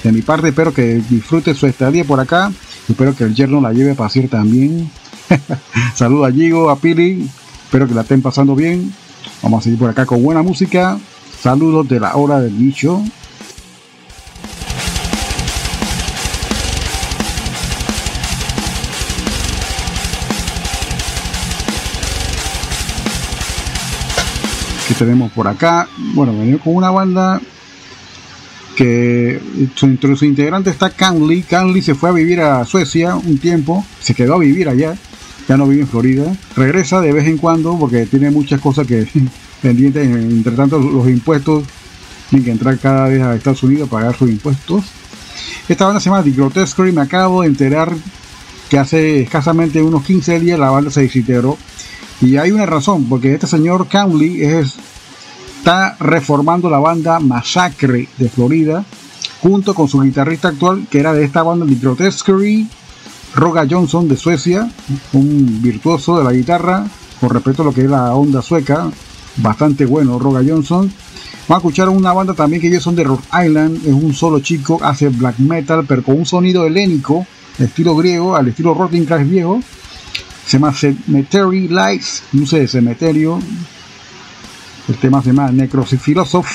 De 0.04 0.12
mi 0.12 0.22
parte, 0.22 0.50
espero 0.50 0.74
que 0.74 1.02
disfrute 1.10 1.54
su 1.54 1.68
estadía 1.68 2.04
por 2.04 2.20
acá. 2.20 2.52
Espero 2.90 3.16
que 3.16 3.24
el 3.24 3.36
yerno 3.36 3.62
la 3.62 3.74
lleve 3.74 3.92
a 3.92 3.96
pasear 3.96 4.28
también. 4.28 4.90
Saludos 5.96 6.30
a 6.30 6.32
Gigo, 6.32 6.70
a 6.70 6.78
Pili. 6.78 7.30
Espero 7.66 7.88
que 7.88 7.94
la 7.94 8.02
estén 8.02 8.22
pasando 8.22 8.56
bien. 8.56 8.94
Vamos 9.42 9.62
a 9.62 9.64
seguir 9.64 9.80
por 9.80 9.90
acá 9.90 10.06
con 10.06 10.24
buena 10.24 10.42
música. 10.42 11.00
Saludos 11.42 11.88
de 11.88 12.00
la 12.00 12.16
hora 12.16 12.40
del 12.40 12.54
bicho. 12.54 13.02
que 24.88 25.06
tenemos 25.06 25.32
por 25.32 25.48
acá. 25.48 25.88
Bueno, 26.14 26.34
venimos 26.34 26.62
con 26.62 26.76
una 26.76 26.92
banda 26.92 27.40
que 28.76 29.40
entre 29.82 30.10
sus 30.16 30.24
integrantes 30.24 30.74
está 30.74 30.90
Canley. 30.90 31.44
Canley 31.44 31.82
se 31.82 31.96
fue 31.96 32.10
a 32.10 32.14
vivir 32.14 32.42
a 32.42 32.66
Suecia 32.66 33.16
un 33.16 33.38
tiempo, 33.38 33.86
se 34.00 34.14
quedó 34.14 34.36
a 34.36 34.40
vivir 34.40 34.70
allá, 34.70 34.96
ya 35.48 35.58
no 35.58 35.68
vive 35.68 35.82
en 35.82 35.88
Florida. 35.88 36.36
Regresa 36.56 37.02
de 37.02 37.12
vez 37.12 37.28
en 37.28 37.38
cuando 37.38 37.78
porque 37.78 38.06
tiene 38.06 38.32
muchas 38.32 38.62
cosas 38.62 38.88
que 38.88 39.08
pendientes. 39.62 40.08
Entre 40.08 40.56
tanto, 40.56 40.80
los 40.80 41.08
impuestos 41.10 41.66
tienen 42.30 42.46
que 42.46 42.52
entrar 42.52 42.78
cada 42.80 43.08
vez 43.08 43.22
a 43.22 43.36
Estados 43.36 43.64
Unidos 43.64 43.88
a 43.88 43.92
pagar 43.92 44.16
sus 44.16 44.30
impuestos. 44.30 44.86
Esta 45.68 45.86
banda 45.86 46.00
se 46.00 46.10
llama 46.10 46.24
The 46.24 46.32
Grotesquerie. 46.32 46.92
Me 46.92 47.02
acabo 47.02 47.42
de 47.42 47.48
enterar 47.48 47.94
que 48.70 48.80
hace 48.80 49.22
escasamente 49.22 49.82
unos 49.82 50.04
15 50.04 50.40
días 50.40 50.58
la 50.58 50.70
banda 50.70 50.92
se 50.92 51.02
desintegró. 51.02 51.58
Y 52.22 52.38
hay 52.38 52.52
una 52.52 52.66
razón, 52.66 53.06
porque 53.10 53.34
este 53.34 53.48
señor 53.48 53.88
Canley 53.88 54.44
es, 54.44 54.76
está 55.62 55.96
reformando 56.00 56.72
la 56.72 56.80
banda 56.80 57.20
Massacre 57.20 58.08
de 58.18 58.30
Florida, 58.30 58.84
junto 59.44 59.76
con 59.76 59.88
su 59.88 60.02
guitarrista 60.02 60.48
actual, 60.48 60.88
que 60.90 61.00
era 61.00 61.14
de 61.14 61.24
esta 61.24 61.44
banda 61.44 61.68
The 61.68 61.76
Grotesquerie, 61.76 62.66
Roga 63.36 63.68
Johnson 63.70 64.08
de 64.08 64.18
Suecia, 64.18 64.72
un 65.14 65.62
virtuoso 65.62 66.18
de 66.18 66.24
la 66.24 66.34
guitarra, 66.34 66.88
con 67.20 67.30
respecto 67.30 67.62
a 67.62 67.66
lo 67.66 67.74
que 67.76 67.82
es 67.82 67.90
la 67.92 68.16
onda 68.16 68.42
sueca, 68.42 68.90
bastante 69.38 69.86
bueno 69.86 70.18
Roga 70.18 70.42
Johnson. 70.44 70.92
Vamos 71.48 71.52
a 71.52 71.58
escuchar 71.58 71.90
una 71.90 72.12
banda 72.12 72.34
también 72.34 72.60
que 72.60 72.68
ellos 72.68 72.82
son 72.82 72.96
de 72.96 73.04
Rhode 73.04 73.46
Island, 73.46 73.86
es 73.86 73.94
un 73.94 74.16
solo 74.16 74.40
chico, 74.40 74.80
hace 74.82 75.10
black 75.10 75.38
metal, 75.38 75.86
pero 75.88 76.02
con 76.02 76.18
un 76.18 76.26
sonido 76.26 76.66
helénico, 76.66 77.28
estilo 77.60 77.96
griego, 77.96 78.36
al 78.36 78.48
estilo 78.48 78.74
Rotting 78.74 79.06
Crash 79.06 79.30
viejo 79.30 79.62
se 80.44 80.58
llama 80.58 80.74
Cemetery 80.74 81.68
Lights, 81.68 82.24
no 82.32 82.48
sé, 82.48 82.68
cementerio. 82.68 83.40
El 84.88 84.98
tema 84.98 85.22
se 85.22 85.28
llama 85.28 85.52
Necrosis 85.52 86.02
Philosoph. 86.02 86.48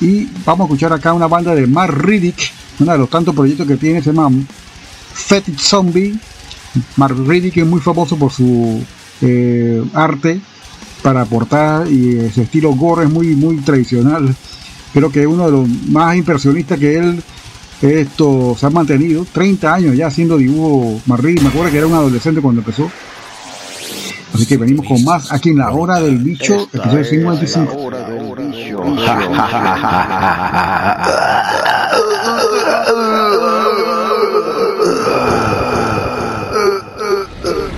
Y 0.00 0.28
vamos 0.44 0.60
a 0.60 0.64
escuchar 0.64 0.92
acá 0.92 1.12
una 1.12 1.26
banda 1.26 1.54
de 1.54 1.66
Mark 1.66 1.96
Riddick, 1.96 2.52
uno 2.78 2.92
de 2.92 2.98
los 2.98 3.10
tantos 3.10 3.34
proyectos 3.34 3.66
que 3.66 3.76
tiene, 3.76 4.02
se 4.02 4.12
llama 4.12 4.30
Fetid 5.12 5.58
Zombie. 5.58 6.18
Mark 6.96 7.16
Riddick 7.26 7.56
es 7.56 7.66
muy 7.66 7.80
famoso 7.80 8.16
por 8.16 8.32
su 8.32 8.82
eh, 9.20 9.82
arte 9.94 10.40
para 11.02 11.22
aportar 11.22 11.88
y 11.88 12.30
su 12.30 12.42
estilo 12.42 12.72
gore 12.74 13.04
es 13.04 13.10
muy, 13.10 13.34
muy 13.34 13.56
tradicional. 13.58 14.34
Creo 14.92 15.10
que 15.10 15.22
es 15.22 15.26
uno 15.26 15.46
de 15.46 15.52
los 15.52 15.68
más 15.88 16.16
impresionistas 16.16 16.78
que 16.78 16.96
él 16.96 17.22
esto 17.80 18.56
se 18.58 18.66
ha 18.66 18.70
mantenido 18.70 19.24
30 19.30 19.72
años 19.72 19.96
ya 19.96 20.08
haciendo 20.08 20.36
dibujo 20.36 21.00
Marri. 21.06 21.34
Me 21.40 21.48
acuerdo 21.48 21.70
que 21.70 21.78
era 21.78 21.86
un 21.86 21.94
adolescente 21.94 22.40
cuando 22.40 22.60
empezó. 22.60 22.90
Así 24.34 24.46
que 24.46 24.56
venimos 24.56 24.86
con 24.86 25.02
más 25.04 25.32
aquí 25.32 25.50
en 25.50 25.58
la 25.58 25.70
hora 25.70 26.00
del 26.00 26.18
bicho, 26.18 26.68
episodio 26.72 27.04
55. 27.04 28.88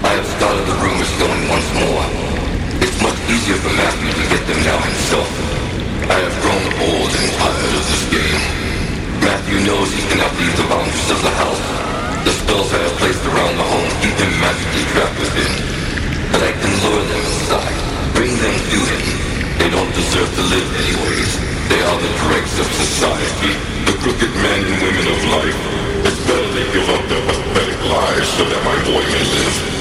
I 0.02 0.12
have 0.16 0.26
started 0.26 0.64
the 0.64 0.76
rumors 0.80 1.12
going 1.20 1.44
once 1.52 1.68
more. 1.76 2.06
It's 2.80 2.96
much 3.04 3.18
easier 3.28 3.56
for 3.60 3.72
Matthew 3.76 4.08
to 4.08 4.24
get 4.32 4.42
them 4.48 4.60
now 4.64 4.78
himself. 4.80 5.28
I 6.08 6.16
have 6.24 6.36
grown 6.40 6.64
old 6.88 7.10
and 7.12 7.28
tired 7.36 7.74
of 7.76 7.84
this 7.84 8.04
game. 8.08 8.40
Matthew 9.20 9.58
knows 9.68 9.92
he 9.92 10.02
cannot 10.08 10.32
leave 10.40 10.54
the 10.56 10.66
boundaries 10.70 11.10
of 11.12 11.20
the 11.20 11.34
house. 11.36 11.62
The 12.24 12.32
spells 12.32 12.72
I 12.72 12.80
have 12.80 12.96
placed 12.96 13.24
around 13.26 13.54
the 13.60 13.66
home 13.68 13.90
keep 14.00 14.16
him 14.16 14.32
magically 14.40 14.84
trapped 14.96 15.18
within. 15.20 15.79
I 16.38 16.52
can 16.54 16.72
lure 16.86 17.04
them 17.10 17.24
inside, 17.26 17.78
bring 18.14 18.30
them 18.30 18.58
to 18.70 18.78
him. 18.86 19.02
They 19.58 19.70
don't 19.70 19.92
deserve 19.94 20.30
to 20.30 20.42
live 20.46 20.68
anyways. 20.78 21.30
They 21.68 21.82
are 21.82 21.98
the 21.98 22.12
dregs 22.22 22.54
of 22.60 22.66
society, 22.70 23.52
the 23.86 23.94
crooked 23.98 24.32
men 24.38 24.60
and 24.70 24.76
women 24.82 25.06
of 25.10 25.20
life. 25.34 25.58
It's 26.06 26.20
better 26.26 26.50
they 26.54 26.66
give 26.72 26.88
up 26.88 27.02
their 27.08 27.24
pathetic 27.26 27.80
lives 27.90 28.28
so 28.38 28.44
that 28.44 28.60
my 28.64 28.76
boy 28.86 29.02
may 29.02 29.24
live. 29.34 29.79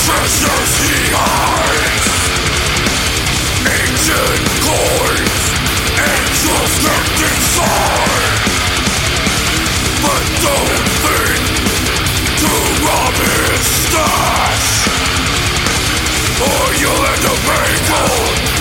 treasures 0.00 0.72
he 0.80 1.12
hides 1.12 2.08
Ancient 3.62 4.44
coins, 4.64 5.42
angels 6.00 6.74
inside 7.28 8.42
But 10.02 10.24
don't 10.40 10.88
think 11.04 11.44
to 12.40 12.52
rob 12.84 13.14
his 13.20 13.64
stash 13.86 14.68
Or 16.40 16.64
you'll 16.80 17.04
end 17.06 17.24
up 17.26 18.51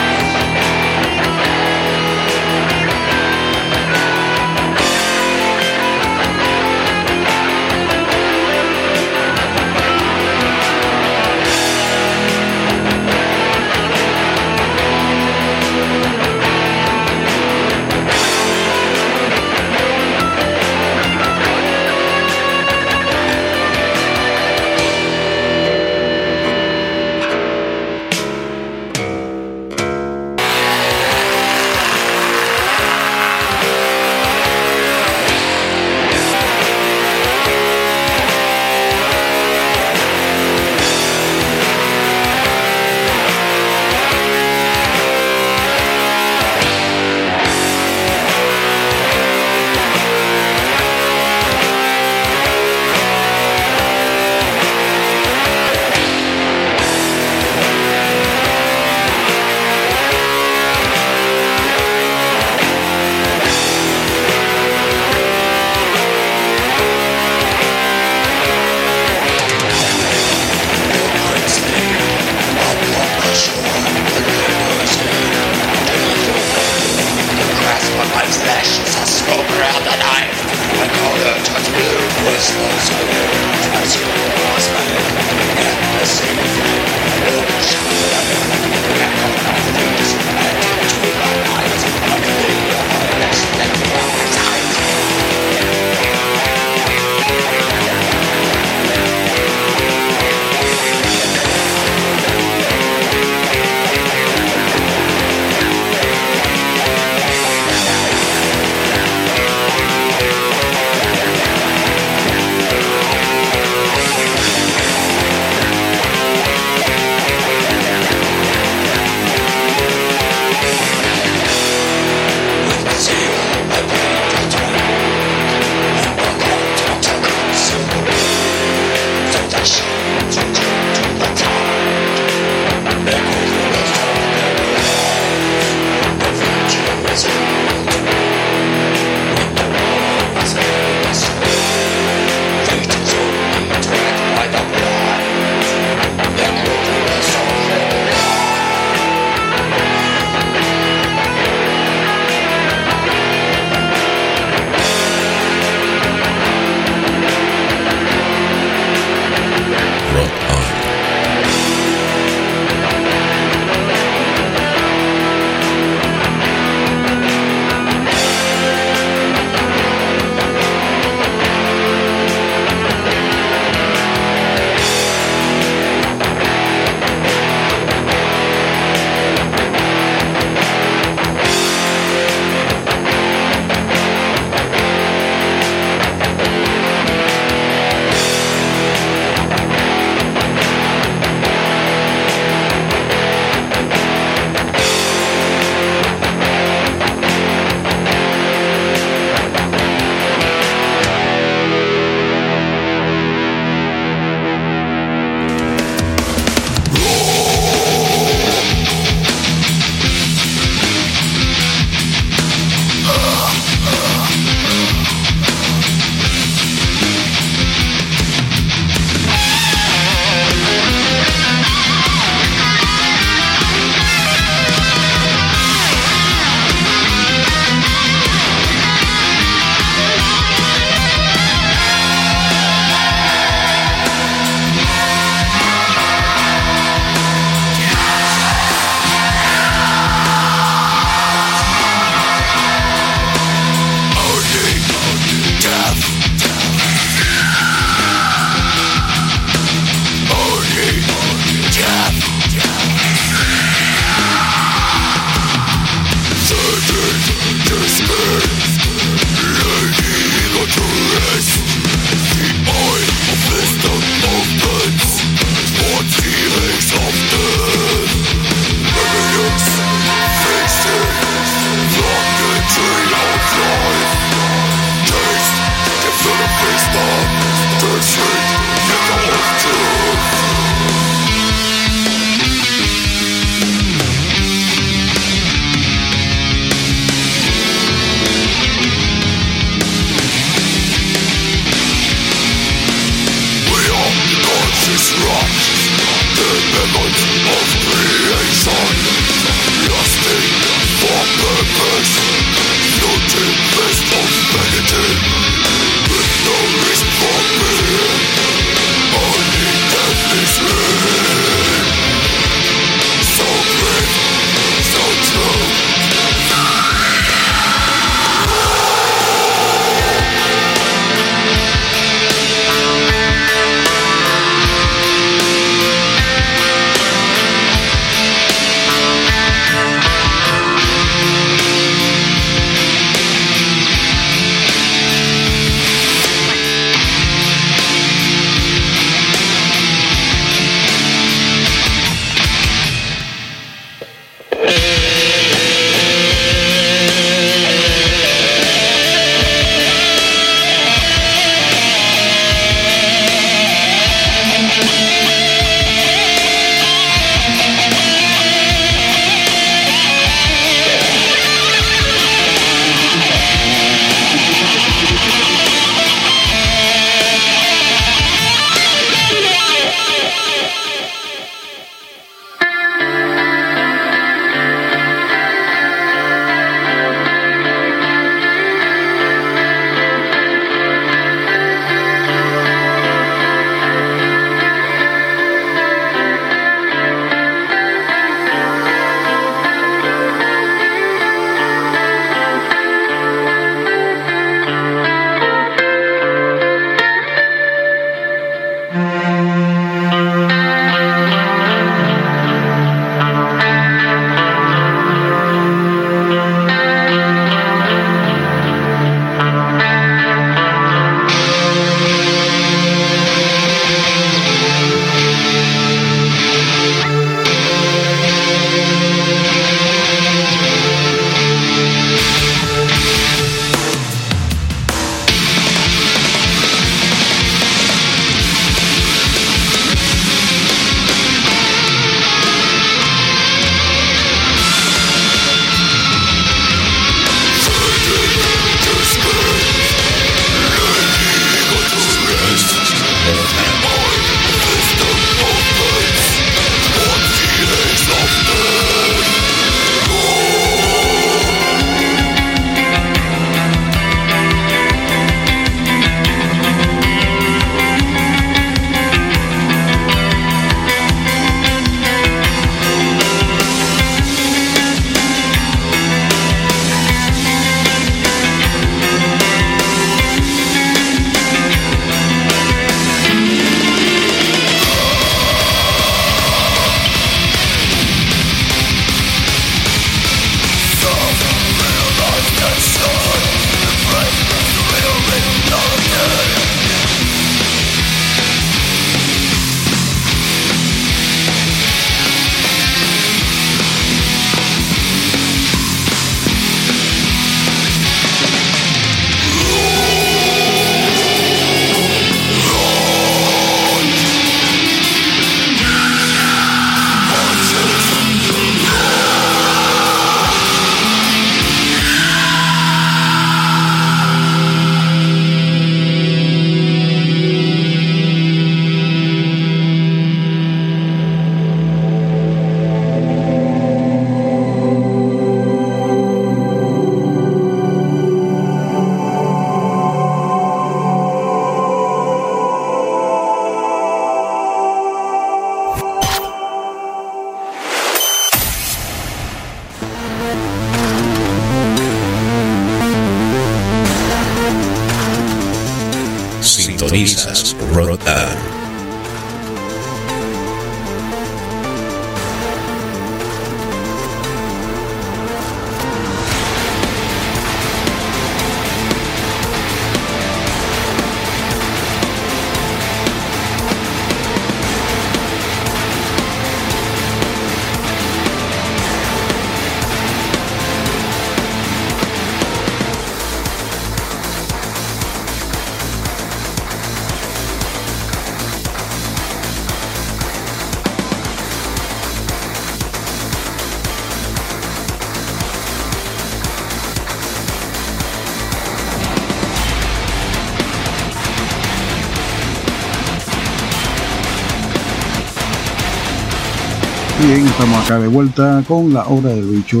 de 598.18 598.26
vuelta 598.26 598.82
con 598.88 599.12
la 599.14 599.24
hora 599.28 599.50
del 599.50 599.66
bicho, 599.66 600.00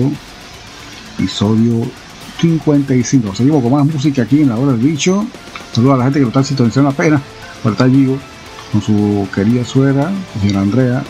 episodio 1.14 1.86
55. 2.40 3.36
Seguimos 3.36 3.62
con 3.62 3.72
más 3.72 3.86
música 3.86 4.22
aquí 4.22 4.42
en 4.42 4.48
la 4.48 4.58
hora 4.58 4.72
del 4.72 4.80
bicho. 4.80 5.24
Saludos 5.72 5.94
a 5.94 5.98
la 5.98 6.04
gente 6.04 6.18
que 6.18 6.22
lo 6.22 6.28
está 6.28 6.42
sintonizando 6.42 6.90
apenas 6.90 7.22
por 7.62 7.72
estar 7.72 7.88
vivo 7.88 8.18
con 8.72 8.82
su 8.82 9.28
querida 9.32 9.64
suegra, 9.64 10.10
señora 10.40 10.60
Andrea 10.62 11.04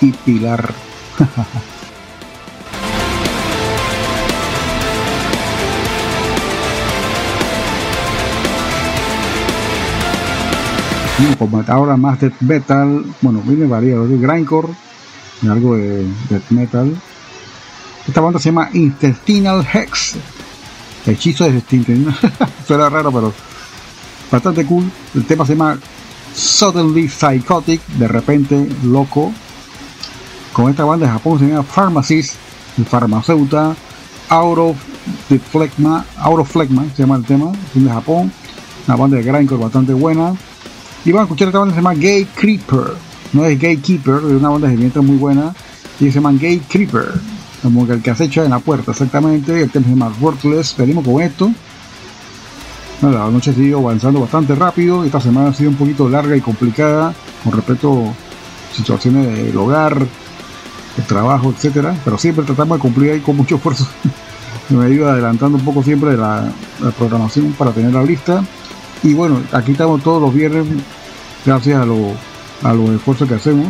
y 0.00 0.12
Pilar. 0.12 0.72
ahora 11.66 11.96
más 11.96 12.20
de 12.20 12.30
metal, 12.40 13.04
bueno, 13.20 13.40
viene 13.44 13.66
variado, 13.66 14.06
de 14.06 14.18
grindcore 14.18 14.68
algo 15.50 15.76
de 15.76 16.06
metal. 16.50 16.94
Esta 18.06 18.20
banda 18.20 18.38
se 18.38 18.50
llama 18.50 18.68
Intestinal 18.74 19.66
Hex. 19.72 20.16
Hechizo 21.06 21.44
de 21.44 21.50
intestino. 21.50 22.14
Suena 22.66 22.88
raro, 22.90 23.10
pero 23.10 23.32
bastante 24.30 24.64
cool. 24.66 24.90
El 25.14 25.24
tema 25.24 25.46
se 25.46 25.54
llama 25.54 25.78
Suddenly 26.34 27.08
Psychotic, 27.08 27.80
de 27.98 28.08
repente 28.08 28.68
loco. 28.82 29.32
Con 30.52 30.70
esta 30.70 30.84
banda 30.84 31.06
de 31.06 31.12
Japón 31.12 31.38
se 31.38 31.48
llama 31.48 31.62
Pharmacist, 31.62 32.34
el 32.78 32.84
farmacéuta. 32.84 33.74
Out 34.28 34.58
of 34.58 34.76
the 35.28 35.38
Flegma, 35.38 36.04
of 36.24 36.50
Flegma 36.50 36.84
se 36.96 37.02
llama 37.02 37.16
el 37.16 37.24
tema, 37.24 37.52
de 37.72 37.90
Japón. 37.90 38.32
Una 38.86 38.96
banda 38.96 39.16
de 39.16 39.22
grindcore 39.22 39.62
bastante 39.62 39.94
buena. 39.94 40.34
Y 41.04 41.12
van 41.12 41.20
a 41.20 41.24
escuchar 41.24 41.48
esta 41.48 41.58
banda 41.58 41.74
se 41.74 41.80
llama 41.80 41.94
Gay 41.94 42.26
Creeper 42.34 43.13
no 43.34 43.44
es 43.44 43.58
Gatekeeper, 43.58 44.20
de 44.20 44.36
una 44.36 44.48
banda 44.48 44.68
de 44.68 44.76
mientras 44.76 45.04
muy 45.04 45.16
buena, 45.16 45.52
y 46.00 46.06
se 46.06 46.12
llama 46.12 46.32
Gate 46.32 46.62
Creeper, 46.68 47.12
como 47.62 47.86
que 47.86 47.94
el 47.94 48.02
que 48.02 48.10
acecha 48.10 48.44
en 48.44 48.50
la 48.50 48.58
puerta, 48.58 48.92
exactamente. 48.92 49.62
El 49.62 49.70
tema 49.70 49.86
se 49.86 49.90
llama 49.90 50.12
Worthless. 50.20 50.76
Venimos 50.76 51.04
con 51.04 51.22
esto. 51.22 51.50
la 53.00 53.30
noche 53.30 53.50
ha 53.50 53.54
seguido 53.54 53.78
avanzando 53.78 54.20
bastante 54.20 54.54
rápido. 54.54 55.04
Esta 55.04 55.20
semana 55.20 55.48
ha 55.48 55.54
sido 55.54 55.70
un 55.70 55.76
poquito 55.76 56.08
larga 56.08 56.36
y 56.36 56.40
complicada 56.40 57.14
con 57.42 57.52
respecto 57.52 58.04
a 58.04 58.74
situaciones 58.74 59.26
del 59.26 59.56
hogar, 59.56 59.96
el 60.96 61.04
trabajo, 61.04 61.50
etcétera. 61.50 61.96
Pero 62.04 62.18
siempre 62.18 62.44
tratamos 62.44 62.78
de 62.78 62.82
cumplir 62.82 63.12
ahí 63.12 63.20
con 63.20 63.36
mucho 63.36 63.56
esfuerzo. 63.56 63.86
Me 64.68 64.90
ido 64.90 65.08
adelantando 65.08 65.58
un 65.58 65.64
poco 65.64 65.82
siempre 65.82 66.16
la, 66.16 66.52
la 66.80 66.90
programación 66.90 67.52
para 67.52 67.72
tener 67.72 67.92
la 67.92 68.02
lista. 68.02 68.44
Y 69.02 69.14
bueno, 69.14 69.40
aquí 69.52 69.72
estamos 69.72 70.02
todos 70.02 70.20
los 70.20 70.34
viernes, 70.34 70.66
gracias 71.44 71.80
a 71.80 71.84
los 71.84 72.14
a 72.64 72.74
los 72.74 72.90
esfuerzos 72.90 73.28
que 73.28 73.34
hacemos. 73.34 73.68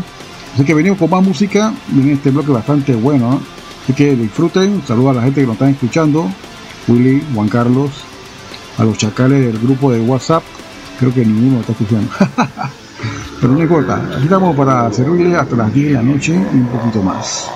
Así 0.54 0.64
que 0.64 0.72
venimos 0.72 0.98
con 0.98 1.10
más 1.10 1.22
música 1.22 1.74
en 1.92 2.08
este 2.08 2.30
bloque 2.30 2.52
bastante 2.52 2.94
bueno. 2.94 3.40
Así 3.82 3.92
que 3.92 4.16
disfruten. 4.16 4.82
Saludos 4.86 5.10
a 5.10 5.14
la 5.14 5.22
gente 5.22 5.40
que 5.40 5.46
nos 5.46 5.54
están 5.54 5.70
escuchando. 5.70 6.30
Willy, 6.88 7.22
Juan 7.34 7.48
Carlos, 7.48 7.90
a 8.78 8.84
los 8.84 8.96
chacales 8.96 9.44
del 9.44 9.58
grupo 9.58 9.92
de 9.92 10.00
WhatsApp. 10.00 10.42
Creo 10.98 11.12
que 11.12 11.24
ninguno 11.24 11.60
está 11.60 11.72
escuchando. 11.72 12.08
Pero 13.40 13.52
no 13.52 13.60
importa. 13.60 13.96
Aquí 14.14 14.24
estamos 14.24 14.56
para 14.56 14.90
servirle 14.92 15.36
hasta 15.36 15.56
las 15.56 15.74
10 15.74 15.88
de 15.88 15.92
la 15.94 16.02
noche 16.02 16.32
y 16.32 16.56
un 16.56 16.68
poquito 16.68 17.02
más. 17.02 17.50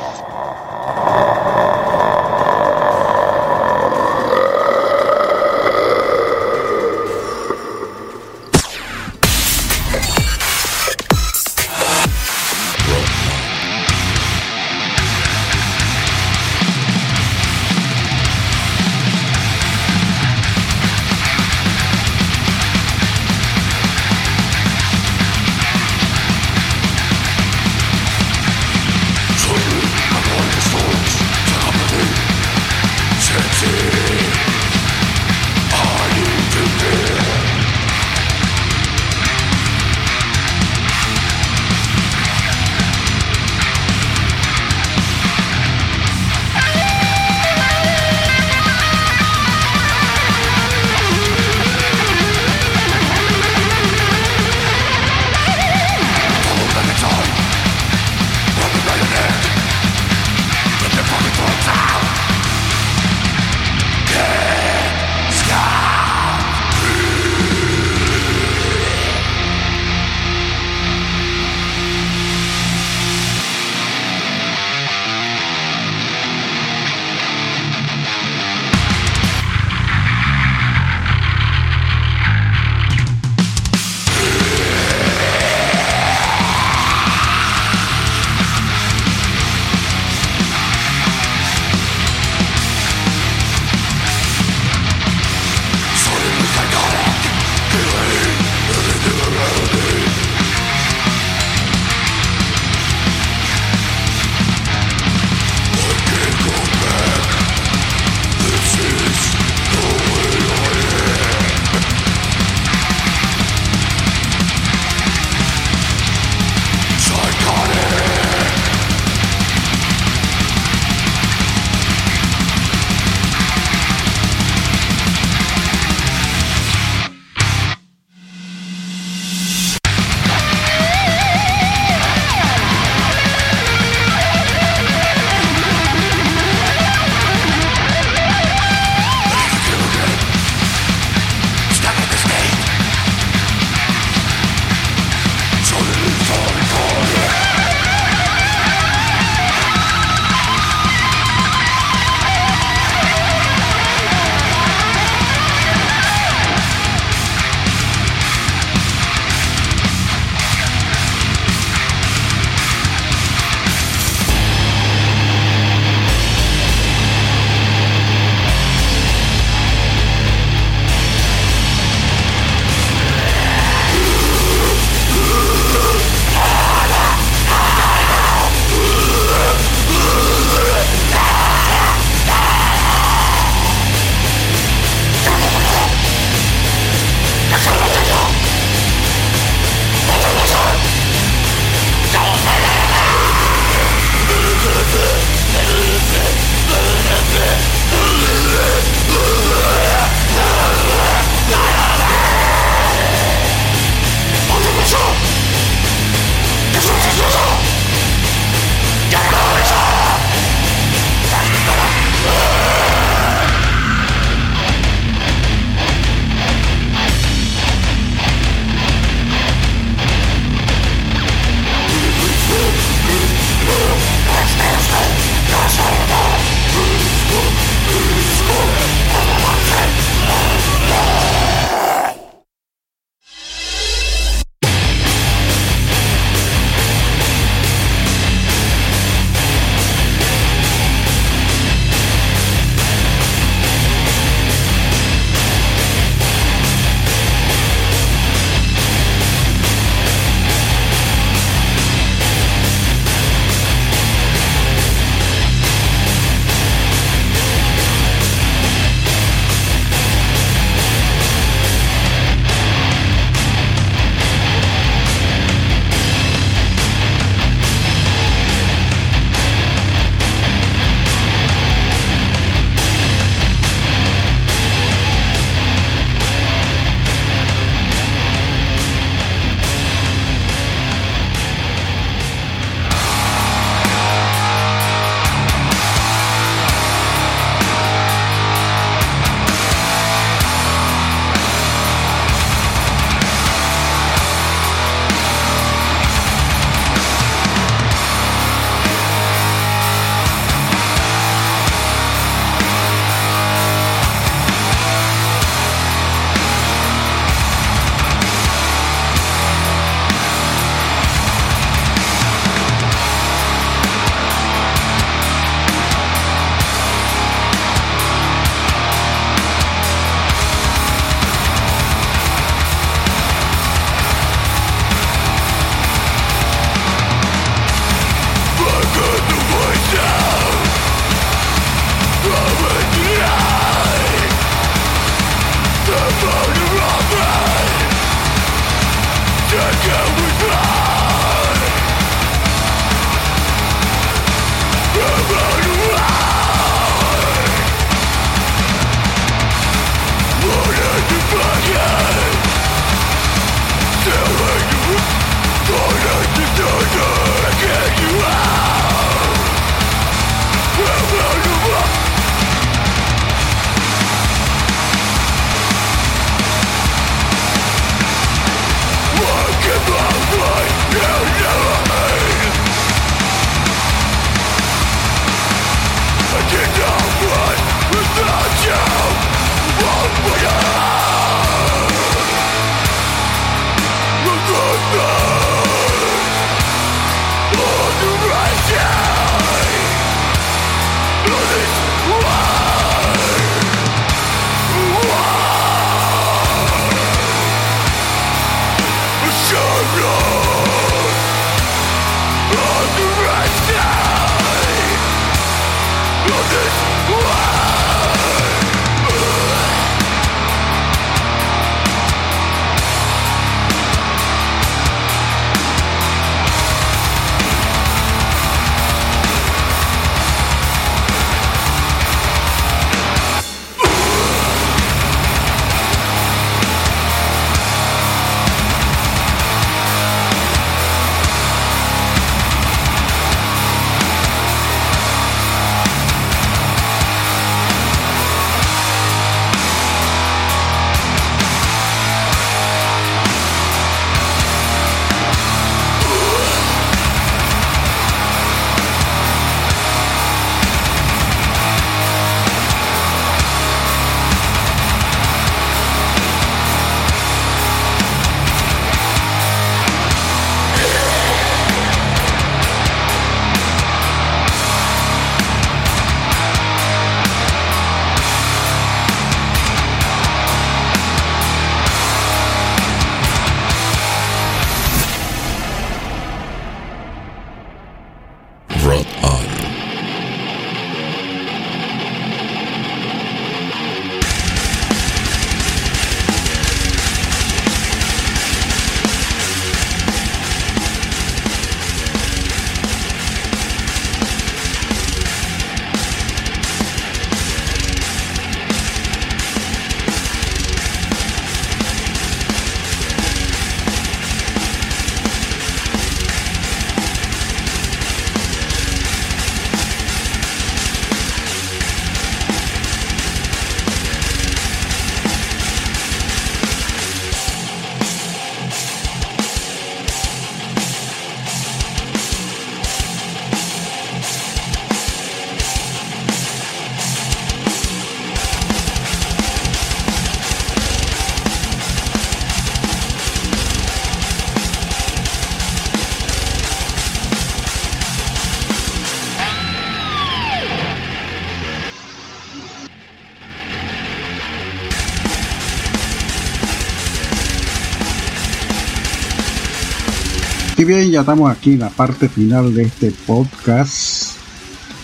Estamos 551.20 551.50
aquí 551.50 551.72
en 551.72 551.80
la 551.80 551.90
parte 551.90 552.28
final 552.28 552.72
de 552.74 552.84
este 552.84 553.10
podcast. 553.10 554.36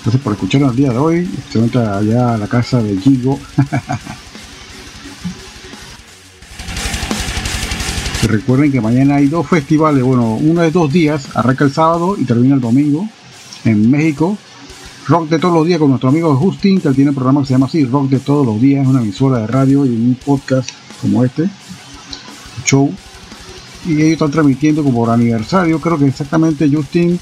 Gracias 0.02 0.22
por 0.22 0.34
escucharnos 0.34 0.70
el 0.70 0.76
día 0.76 0.90
de 0.90 0.98
hoy. 0.98 1.28
Se 1.50 1.58
encuentra 1.58 1.98
allá 1.98 2.34
a 2.34 2.38
la 2.38 2.46
casa 2.46 2.80
de 2.82 2.96
Gigo. 2.98 3.40
recuerden 8.28 8.72
que 8.72 8.80
mañana 8.80 9.16
hay 9.16 9.26
dos 9.26 9.48
festivales. 9.48 10.02
Bueno, 10.02 10.36
uno 10.36 10.62
de 10.62 10.70
dos 10.70 10.92
días. 10.92 11.28
Arranca 11.34 11.64
el 11.64 11.72
sábado 11.72 12.16
y 12.18 12.24
termina 12.24 12.54
el 12.54 12.60
domingo. 12.60 13.08
En 13.64 13.90
México. 13.90 14.38
Rock 15.06 15.28
de 15.28 15.38
todos 15.38 15.54
los 15.54 15.66
días 15.66 15.78
con 15.78 15.90
nuestro 15.90 16.08
amigo 16.08 16.34
Justin, 16.36 16.80
que 16.80 16.90
tiene 16.90 17.10
un 17.10 17.16
programa 17.16 17.42
que 17.42 17.48
se 17.48 17.54
llama 17.54 17.66
así, 17.66 17.84
Rock 17.84 18.08
de 18.08 18.20
todos 18.20 18.46
los 18.46 18.58
días, 18.58 18.86
una 18.86 19.02
emisora 19.02 19.40
de 19.40 19.46
radio 19.46 19.84
y 19.84 19.90
un 19.90 20.16
podcast 20.24 20.70
como 21.02 21.22
este, 21.22 21.50
show 22.64 22.90
y 23.86 23.96
ellos 23.96 24.12
están 24.12 24.30
transmitiendo 24.30 24.82
como 24.82 25.00
por 25.00 25.10
aniversario, 25.10 25.80
creo 25.80 25.98
que 25.98 26.06
exactamente 26.06 26.70
Justin, 26.72 27.18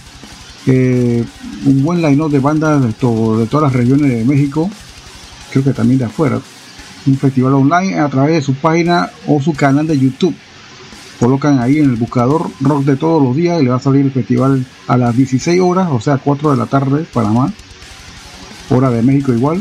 un 0.66 1.82
buen 1.82 2.00
line 2.00 2.28
de 2.28 2.38
bandas 2.38 2.82
de, 2.82 2.92
todo, 2.92 3.38
de 3.38 3.46
todas 3.46 3.72
las 3.72 3.72
regiones 3.72 4.10
de 4.10 4.24
México, 4.24 4.70
creo 5.50 5.64
que 5.64 5.72
también 5.72 5.98
de 5.98 6.04
afuera, 6.06 6.40
un 7.06 7.18
festival 7.18 7.54
online 7.54 7.98
a 7.98 8.08
través 8.08 8.36
de 8.36 8.42
su 8.42 8.54
página 8.54 9.10
o 9.26 9.40
su 9.40 9.54
canal 9.54 9.86
de 9.86 9.98
YouTube. 9.98 10.34
Colocan 11.18 11.58
ahí 11.60 11.78
en 11.78 11.84
el 11.84 11.96
buscador 11.96 12.50
rock 12.60 12.84
de 12.84 12.96
todos 12.96 13.22
los 13.22 13.36
días 13.36 13.60
y 13.60 13.64
le 13.64 13.70
va 13.70 13.76
a 13.76 13.80
salir 13.80 14.04
el 14.04 14.12
festival 14.12 14.64
a 14.88 14.96
las 14.96 15.16
16 15.16 15.60
horas, 15.60 15.88
o 15.90 16.00
sea 16.00 16.18
4 16.18 16.52
de 16.52 16.56
la 16.56 16.66
tarde, 16.66 17.04
Panamá, 17.12 17.52
hora 18.70 18.90
de 18.90 19.02
México 19.02 19.32
igual. 19.32 19.60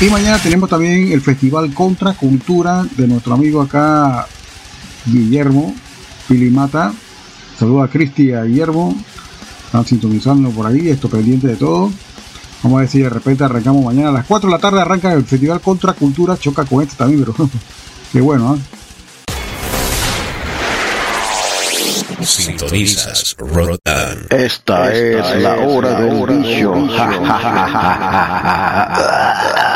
Y 0.00 0.08
mañana 0.08 0.38
tenemos 0.38 0.70
también 0.70 1.12
el 1.12 1.20
festival 1.20 1.74
Contra 1.74 2.14
Cultura 2.14 2.86
de 2.96 3.06
nuestro 3.06 3.34
amigo 3.34 3.60
acá 3.60 4.26
Guillermo 5.06 5.74
Pilimata. 6.28 6.92
Saludos 7.58 7.88
a 7.88 7.92
Cristi 7.92 8.28
y 8.28 8.32
a 8.32 8.44
Guillermo. 8.44 8.94
Están 9.66 9.84
sintonizando 9.86 10.50
por 10.50 10.66
ahí, 10.66 10.88
esto 10.88 11.08
pendiente 11.08 11.48
de 11.48 11.56
todo. 11.56 11.90
Vamos 12.62 12.78
a 12.78 12.80
ver 12.80 12.90
si 12.90 13.00
de 13.00 13.08
repente 13.08 13.44
arrancamos 13.44 13.84
mañana 13.84 14.10
a 14.10 14.12
las 14.12 14.26
4 14.26 14.48
de 14.48 14.56
la 14.56 14.60
tarde. 14.60 14.80
Arranca 14.80 15.12
el 15.12 15.24
Festival 15.24 15.60
Contra 15.60 15.92
Cultura. 15.94 16.36
Choca 16.36 16.64
con 16.64 16.82
este 16.82 16.96
también, 16.96 17.24
pero 17.24 17.48
qué 18.12 18.20
bueno, 18.20 18.56
¿eh? 18.56 18.58
Sintonizas 22.24 23.36
Rotan. 23.38 24.26
Esta, 24.28 24.92
Esta 24.92 25.36
es, 25.36 25.42
la 25.42 25.54
hora 25.60 26.00
del 26.00 26.10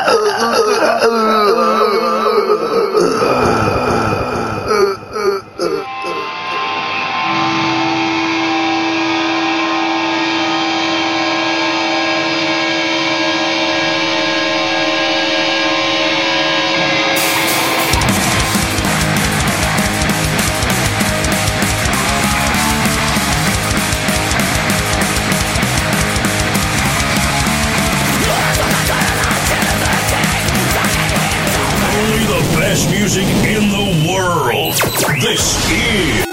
music 33.16 33.36
in 33.46 33.68
the 33.68 34.10
world. 34.10 34.74
This 35.20 35.54
is 35.70 36.26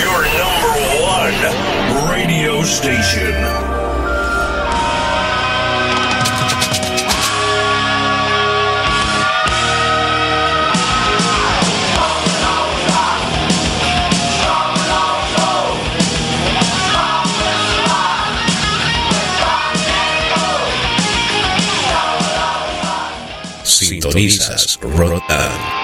your 0.00 0.24
number 0.38 0.74
one 1.02 2.10
radio 2.10 2.62
station. 2.62 3.79
Sintonizas 23.90 24.78
Rotan. 24.82 25.79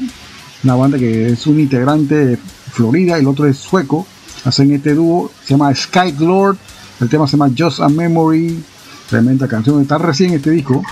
una 0.64 0.74
banda 0.74 0.98
que 0.98 1.28
es 1.28 1.46
un 1.46 1.60
integrante 1.60 2.14
de 2.14 2.36
Florida 2.36 3.18
el 3.18 3.26
otro 3.26 3.46
es 3.46 3.56
sueco. 3.56 4.06
Hacen 4.44 4.72
este 4.72 4.94
dúo, 4.94 5.32
se 5.44 5.54
llama 5.54 5.74
Sky 5.74 6.12
Lord. 6.18 6.58
El 7.00 7.08
tema 7.08 7.26
se 7.26 7.36
llama 7.36 7.52
Just 7.56 7.80
a 7.80 7.88
Memory. 7.88 8.62
Tremenda 9.08 9.48
canción, 9.48 9.80
está 9.80 9.98
recién 9.98 10.34
este 10.34 10.50
disco. 10.50 10.82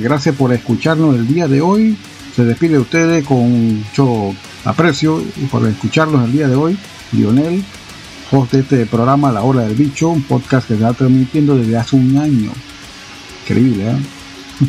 Gracias 0.00 0.34
por 0.36 0.52
escucharnos 0.52 1.16
el 1.16 1.26
día 1.26 1.48
de 1.48 1.60
hoy. 1.60 1.96
Se 2.34 2.44
despide 2.44 2.72
de 2.74 2.78
ustedes 2.78 3.26
con 3.26 3.80
mucho 3.80 4.34
aprecio 4.64 5.22
por 5.50 5.66
escucharnos 5.66 6.24
el 6.24 6.32
día 6.32 6.48
de 6.48 6.54
hoy. 6.54 6.78
Lionel, 7.12 7.62
host 8.30 8.52
de 8.52 8.60
este 8.60 8.86
programa 8.86 9.30
La 9.32 9.42
Hora 9.42 9.62
del 9.62 9.74
Bicho, 9.74 10.08
un 10.08 10.22
podcast 10.22 10.66
que 10.66 10.74
se 10.74 10.80
está 10.80 10.94
transmitiendo 10.94 11.56
desde 11.56 11.76
hace 11.76 11.96
un 11.96 12.16
año. 12.16 12.52
Increíble, 13.42 13.90
¿eh? 13.90 13.96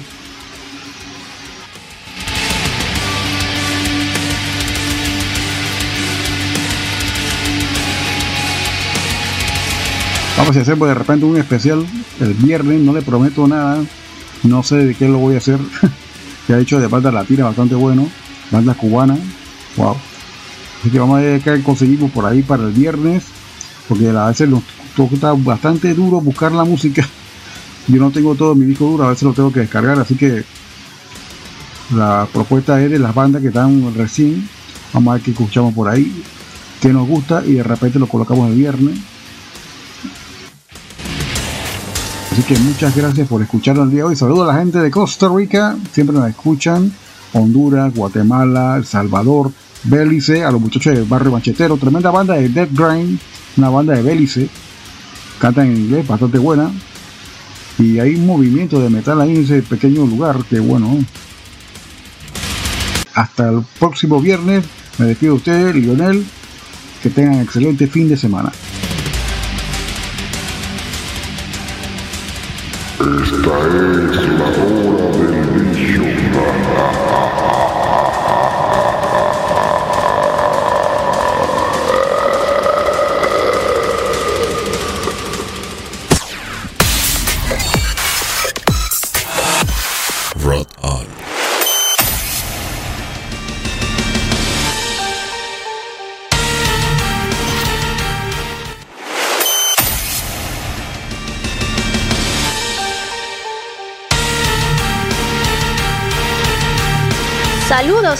Vamos 10.37 10.57
a 10.57 10.59
hacer 10.59 10.77
pues, 10.77 10.89
de 10.89 10.95
repente 10.95 11.25
un 11.25 11.37
especial 11.37 11.85
el 12.19 12.33
viernes, 12.33 12.81
no 12.81 12.91
le 12.91 13.01
prometo 13.01 13.47
nada, 13.47 13.81
no 14.43 14.63
sé 14.63 14.77
de 14.77 14.95
qué 14.95 15.07
lo 15.07 15.17
voy 15.17 15.35
a 15.35 15.37
hacer. 15.37 15.59
Se 16.47 16.53
ha 16.53 16.59
hecho 16.59 16.79
de 16.79 16.87
banda 16.87 17.11
latina 17.11 17.45
bastante 17.45 17.75
bueno, 17.75 18.09
banda 18.51 18.73
cubana, 18.73 19.17
wow. 19.77 19.95
Así 20.79 20.89
que 20.89 20.99
vamos 20.99 21.17
a 21.17 21.21
ver 21.21 21.41
qué 21.41 21.63
conseguimos 21.63 22.11
por 22.11 22.25
ahí 22.25 22.43
para 22.43 22.63
el 22.63 22.71
viernes, 22.71 23.23
porque 23.87 24.09
a 24.09 24.27
veces 24.27 24.49
nos 24.49 24.63
toca 24.95 25.33
bastante 25.33 25.93
duro 25.93 26.19
buscar 26.19 26.51
la 26.51 26.65
música. 26.65 27.07
Yo 27.87 27.99
no 28.01 28.11
tengo 28.11 28.35
todo 28.35 28.55
mi 28.55 28.65
disco 28.65 28.85
duro, 28.85 29.05
a 29.05 29.09
veces 29.09 29.23
lo 29.23 29.33
tengo 29.33 29.51
que 29.51 29.61
descargar, 29.61 29.97
así 29.99 30.15
que 30.15 30.43
la 31.95 32.27
propuesta 32.31 32.81
es 32.81 32.91
de 32.91 32.99
las 32.99 33.15
bandas 33.15 33.41
que 33.41 33.47
están 33.49 33.95
recién. 33.95 34.47
Vamos 34.93 35.11
a 35.11 35.13
ver 35.15 35.23
qué 35.23 35.31
escuchamos 35.31 35.73
por 35.73 35.87
ahí, 35.87 36.23
que 36.81 36.89
nos 36.89 37.07
gusta 37.07 37.43
y 37.45 37.53
de 37.53 37.63
repente 37.63 37.99
lo 37.99 38.07
colocamos 38.07 38.49
el 38.49 38.55
viernes 38.55 38.99
Así 42.33 42.41
que 42.41 42.57
muchas 42.57 42.95
gracias 42.95 43.27
por 43.27 43.43
escucharnos 43.43 43.85
el 43.85 43.91
día 43.91 43.99
de 43.99 44.05
hoy. 44.05 44.15
Saludos 44.15 44.49
a 44.49 44.53
la 44.53 44.59
gente 44.59 44.79
de 44.79 44.89
Costa 44.89 45.29
Rica, 45.29 45.77
siempre 45.91 46.17
nos 46.17 46.27
escuchan. 46.27 46.91
Honduras, 47.33 47.93
Guatemala, 47.93 48.75
El 48.75 48.87
Salvador, 48.87 49.51
Belice, 49.83 50.43
a 50.43 50.49
los 50.49 50.59
muchachos 50.59 50.95
del 50.95 51.03
barrio 51.03 51.31
Machetero, 51.31 51.77
tremenda 51.77 52.09
banda 52.09 52.33
de 52.33 52.49
Dead 52.49 52.69
Grind, 52.71 53.19
una 53.55 53.69
banda 53.69 53.93
de 53.93 54.01
Belice, 54.01 54.49
cantan 55.37 55.67
en 55.67 55.77
inglés, 55.77 56.07
bastante 56.07 56.39
buena. 56.39 56.71
Y 57.77 57.99
hay 57.99 58.15
un 58.15 58.25
movimiento 58.25 58.79
de 58.79 58.89
metal 58.89 59.21
ahí 59.21 59.35
en 59.35 59.43
ese 59.43 59.61
pequeño 59.61 60.03
lugar, 60.03 60.43
que 60.49 60.59
bueno. 60.59 61.05
Hasta 63.13 63.51
el 63.51 63.61
próximo 63.77 64.19
viernes, 64.19 64.65
me 64.97 65.05
despido 65.05 65.33
de 65.33 65.37
ustedes, 65.37 65.75
Lionel, 65.75 66.25
que 67.03 67.11
tengan 67.11 67.41
excelente 67.41 67.85
fin 67.85 68.09
de 68.09 68.17
semana. 68.17 68.51
Esta 73.03 73.57
es 73.67 74.29
la 74.39 74.45
hora 74.45 75.02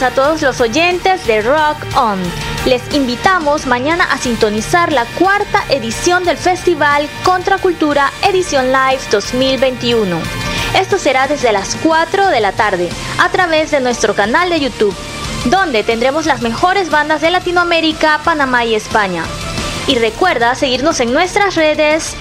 A 0.01 0.09
todos 0.09 0.41
los 0.41 0.59
oyentes 0.59 1.27
de 1.27 1.43
Rock 1.43 1.77
On. 1.95 2.19
Les 2.65 2.81
invitamos 2.95 3.67
mañana 3.67 4.05
a 4.05 4.17
sintonizar 4.17 4.91
la 4.91 5.05
cuarta 5.05 5.63
edición 5.69 6.23
del 6.23 6.35
Festival 6.35 7.07
Contracultura 7.23 8.11
Edición 8.23 8.71
Live 8.71 9.01
2021. 9.11 10.17
Esto 10.79 10.97
será 10.97 11.27
desde 11.27 11.51
las 11.51 11.75
4 11.75 12.29
de 12.29 12.39
la 12.39 12.53
tarde 12.53 12.89
a 13.19 13.29
través 13.29 13.69
de 13.69 13.81
nuestro 13.81 14.15
canal 14.15 14.49
de 14.49 14.61
YouTube, 14.61 14.95
donde 15.45 15.83
tendremos 15.83 16.25
las 16.25 16.41
mejores 16.41 16.89
bandas 16.89 17.21
de 17.21 17.29
Latinoamérica, 17.29 18.19
Panamá 18.23 18.65
y 18.65 18.73
España. 18.73 19.23
Y 19.85 19.99
recuerda 19.99 20.55
seguirnos 20.55 20.99
en 21.01 21.13
nuestras 21.13 21.53
redes 21.53 22.15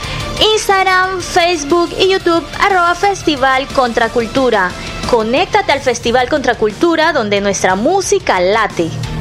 Instagram, 0.55 1.23
Facebook 1.23 1.89
y 1.99 2.11
YouTube 2.11 2.45
arroba 2.61 2.95
Festival 2.95 3.67
Contracultura. 3.69 4.71
Conéctate 5.13 5.73
al 5.73 5.81
Festival 5.81 6.31
Contracultura 6.31 7.13
donde 7.13 7.43
nuestra 7.43 7.75
música 7.75 8.41
late. 8.41 9.12